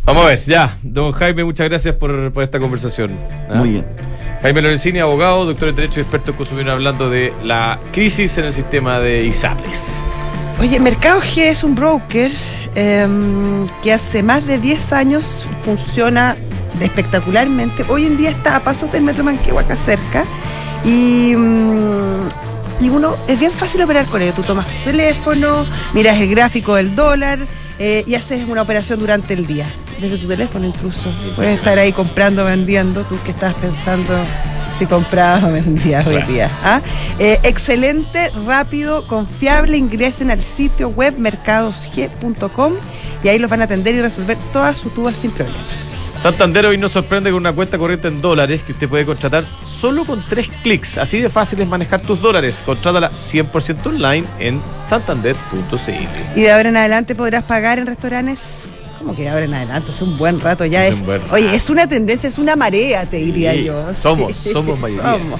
Vamos 0.05 0.25
a 0.25 0.27
ver, 0.27 0.45
ya. 0.45 0.77
Don 0.83 1.13
Jaime, 1.13 1.45
muchas 1.45 1.69
gracias 1.69 1.95
por, 1.95 2.31
por 2.33 2.43
esta 2.43 2.59
conversación. 2.59 3.17
¿ah? 3.49 3.55
Muy 3.55 3.69
bien. 3.69 3.85
Jaime 4.41 4.61
Lorenzini, 4.61 4.99
abogado, 4.99 5.45
doctor 5.45 5.69
en 5.69 5.75
Derecho 5.75 6.01
y 6.01 6.03
experto 6.03 6.31
en 6.31 6.37
consumidor, 6.37 6.71
hablando 6.71 7.09
de 7.09 7.33
la 7.41 7.79
crisis 7.93 8.37
en 8.37 8.45
el 8.45 8.53
sistema 8.53 8.99
de 8.99 9.23
ISAPRES. 9.23 10.03
Oye, 10.59 10.79
Mercado 10.81 11.21
G 11.21 11.43
es 11.43 11.63
un 11.63 11.75
broker 11.75 12.31
em, 12.75 13.65
que 13.81 13.93
hace 13.93 14.21
más 14.21 14.45
de 14.45 14.59
10 14.59 14.91
años 14.91 15.45
funciona 15.63 16.35
espectacularmente. 16.81 17.85
Hoy 17.87 18.05
en 18.05 18.17
día 18.17 18.31
está 18.31 18.57
a 18.57 18.59
pasos 18.59 18.91
del 18.91 19.03
Metro 19.03 19.23
Manquehue 19.23 19.61
acá 19.61 19.77
cerca. 19.77 20.25
Y, 20.83 21.33
mm, 21.37 22.27
y 22.81 22.89
uno, 22.89 23.15
es 23.29 23.39
bien 23.39 23.51
fácil 23.51 23.81
operar 23.81 24.05
con 24.07 24.21
ello. 24.21 24.33
Tú 24.33 24.43
tomas 24.43 24.67
tu 24.67 24.91
teléfono, 24.91 25.65
miras 25.93 26.19
el 26.19 26.29
gráfico 26.29 26.75
del 26.75 26.93
dólar 26.93 27.39
eh, 27.79 28.03
y 28.05 28.15
haces 28.15 28.45
una 28.49 28.61
operación 28.61 28.99
durante 28.99 29.33
el 29.33 29.47
día. 29.47 29.67
Desde 30.03 30.17
tu 30.17 30.27
teléfono 30.27 30.65
incluso. 30.65 31.09
Puedes 31.37 31.59
estar 31.59 31.79
ahí 31.79 31.93
comprando, 31.93 32.43
vendiendo. 32.43 33.05
Tú 33.05 33.17
que 33.23 33.31
estás 33.31 33.53
pensando 33.53 34.13
si 34.77 34.85
comprabas 34.85 35.45
o 35.45 35.51
vendías 35.53 36.05
hoy 36.05 36.21
día. 36.23 36.51
¿ah? 36.61 36.81
Eh, 37.19 37.39
excelente, 37.43 38.29
rápido, 38.45 39.07
confiable. 39.07 39.77
Ingresen 39.77 40.29
al 40.29 40.41
sitio 40.41 40.89
web 40.89 41.17
mercadosg.com 41.17 42.73
y 43.23 43.29
ahí 43.29 43.39
los 43.39 43.49
van 43.49 43.61
a 43.61 43.63
atender 43.63 43.95
y 43.95 44.01
resolver 44.01 44.37
todas 44.51 44.77
sus 44.77 44.93
dudas 44.93 45.15
sin 45.15 45.31
problemas. 45.31 46.11
Santander 46.21 46.65
hoy 46.65 46.77
nos 46.77 46.91
sorprende 46.91 47.31
con 47.31 47.39
una 47.39 47.53
cuenta 47.53 47.77
corriente 47.77 48.09
en 48.09 48.19
dólares 48.19 48.61
que 48.63 48.73
usted 48.73 48.89
puede 48.89 49.05
contratar 49.05 49.45
solo 49.63 50.03
con 50.03 50.21
tres 50.27 50.49
clics. 50.63 50.97
Así 50.97 51.21
de 51.21 51.29
fácil 51.29 51.61
es 51.61 51.67
manejar 51.67 52.01
tus 52.01 52.21
dólares. 52.21 52.61
Contrátala 52.65 53.09
100% 53.09 53.85
online 53.85 54.27
en 54.37 54.61
santander.cl. 54.85 56.37
Y 56.37 56.41
de 56.41 56.51
ahora 56.51 56.67
en 56.67 56.75
adelante 56.75 57.15
podrás 57.15 57.45
pagar 57.45 57.79
en 57.79 57.87
restaurantes. 57.87 58.67
Como 59.03 59.15
que 59.15 59.23
de 59.23 59.29
ahora 59.29 59.45
en 59.45 59.53
adelante? 59.53 59.91
Hace 59.91 60.03
un 60.03 60.17
buen 60.17 60.39
rato 60.39 60.65
ya. 60.65 60.87
Es, 60.87 60.99
buen 61.05 61.21
oye, 61.31 61.53
es 61.53 61.69
una 61.69 61.87
tendencia, 61.87 62.27
es 62.29 62.37
una 62.37 62.55
marea, 62.55 63.05
te 63.05 63.17
diría 63.17 63.51
Sí, 63.53 63.65
yo. 63.65 63.93
somos, 63.93 64.35
somos 64.37 64.79
mayoría. 64.79 65.03
somos. 65.11 65.39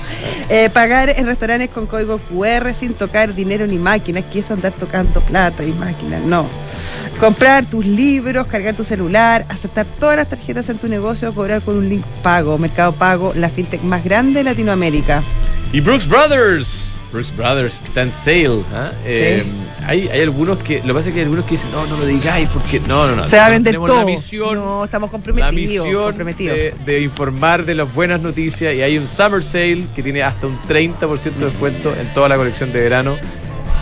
Eh, 0.49 0.69
pagar 0.73 1.09
en 1.09 1.25
restaurantes 1.25 1.69
con 1.69 1.87
código 1.87 2.17
QR 2.19 2.73
sin 2.73 2.93
tocar 2.93 3.33
dinero 3.33 3.65
ni 3.65 3.77
máquinas, 3.77 4.25
que 4.25 4.39
eso 4.39 4.53
andar 4.53 4.73
tocando 4.73 5.21
plata 5.21 5.63
y 5.63 5.71
máquinas, 5.73 6.21
no. 6.23 6.45
Comprar 7.19 7.65
tus 7.65 7.85
libros, 7.85 8.47
cargar 8.47 8.75
tu 8.75 8.83
celular, 8.83 9.45
aceptar 9.47 9.85
todas 9.99 10.17
las 10.17 10.27
tarjetas 10.27 10.67
en 10.69 10.77
tu 10.77 10.87
negocio, 10.87 11.33
cobrar 11.33 11.61
con 11.61 11.77
un 11.77 11.87
link 11.87 12.03
pago, 12.21 12.57
Mercado 12.57 12.91
Pago, 12.93 13.33
la 13.35 13.49
fintech 13.49 13.81
más 13.83 14.03
grande 14.03 14.39
de 14.39 14.43
Latinoamérica. 14.43 15.23
Y 15.71 15.79
Brooks 15.79 16.07
Brothers. 16.07 16.92
Brooks 17.13 17.35
Brothers 17.37 17.79
que 17.79 17.87
está 17.87 18.01
en 18.01 18.11
sale. 18.11 18.63
¿ah? 18.73 18.91
Eh, 19.05 19.43
hay, 19.87 20.07
hay 20.09 20.21
algunos 20.21 20.57
que. 20.59 20.79
Lo 20.79 20.87
que 20.87 20.93
pasa 20.95 21.09
es 21.09 21.13
que 21.13 21.21
hay 21.21 21.25
algunos 21.25 21.45
que 21.45 21.51
dicen, 21.51 21.71
no, 21.71 21.85
no 21.85 21.95
lo 21.97 22.05
digáis 22.05 22.49
porque. 22.49 22.79
No, 22.81 23.07
no, 23.07 23.15
no. 23.15 23.25
Se 23.27 23.37
va 23.37 23.45
a 23.45 23.49
vender 23.49 23.71
Tenemos 23.71 23.87
todo. 23.89 23.99
La 23.99 24.05
misión, 24.05 24.55
no, 24.55 24.83
estamos 24.83 25.07
la 25.07 25.11
comprometidos. 25.11 25.53
misión 25.85 26.03
comprometidos. 26.03 26.57
de, 26.57 26.73
de 26.85 27.01
informar 27.01 27.63
de 27.65 27.75
las 27.75 27.93
buenas 27.93 28.21
noticias. 28.21 28.73
Y 28.73 28.81
hay 28.81 28.97
un 28.97 29.07
Summer 29.07 29.43
Sale 29.43 29.85
que 29.95 30.03
tiene 30.03 30.23
hasta 30.23 30.47
un 30.47 30.59
30% 30.67 31.21
de 31.21 31.45
descuento 31.45 31.93
en 31.99 32.07
toda 32.13 32.27
la 32.27 32.35
colección 32.35 32.73
de 32.73 32.81
verano. 32.81 33.15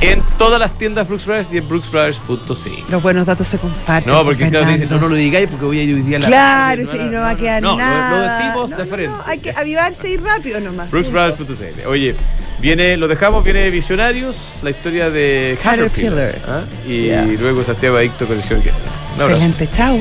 En 0.01 0.21
todas 0.39 0.59
las 0.59 0.71
tiendas 0.79 1.07
Brooks 1.07 1.25
Brothers 1.27 1.53
y 1.53 1.57
en 1.59 1.67
brooksbrothers.cl. 1.69 2.91
Los 2.91 3.03
buenos 3.03 3.25
datos 3.25 3.47
se 3.47 3.59
comparten. 3.59 4.11
No, 4.11 4.23
porque 4.23 4.49
claro, 4.49 4.65
dicen, 4.65 4.89
no, 4.89 4.99
no 4.99 5.07
lo 5.07 5.15
digáis 5.15 5.47
porque 5.47 5.65
voy 5.65 5.79
a 5.79 5.83
ir 5.83 5.93
hoy 5.93 6.01
día 6.01 6.17
a 6.17 6.19
la 6.21 6.27
Claro, 6.27 6.83
tarde, 6.87 6.99
sí, 6.99 7.05
y 7.05 7.09
no 7.09 7.21
va 7.21 7.29
a 7.29 7.37
quedar 7.37 7.61
no, 7.61 7.77
nada. 7.77 8.09
Lo, 8.09 8.31
decimos 8.33 8.69
No, 8.71 8.77
de 8.77 8.83
no, 8.83 8.89
frente. 8.89 9.11
no, 9.15 9.23
hay 9.27 9.37
que 9.37 9.51
avivarse 9.51 10.09
y 10.09 10.17
rápido 10.17 10.59
nomás. 10.59 10.89
Brooksbrothers.cl. 10.89 11.85
Oye, 11.87 12.15
viene, 12.59 12.97
lo 12.97 13.07
dejamos, 13.07 13.43
viene 13.43 13.69
Visionarios, 13.69 14.35
la 14.63 14.71
historia 14.71 15.11
de 15.11 15.55
Caterpillar. 15.61 16.13
Caterpillar. 16.13 16.41
¿ah? 16.47 16.61
Y 16.87 17.05
Ya. 17.07 17.23
luego 17.23 17.63
Santiago 17.63 17.97
Adicto 17.97 18.25
Colección. 18.25 18.59
Abrazo. 19.19 19.33
Excelente, 19.33 19.69
chao. 19.69 19.99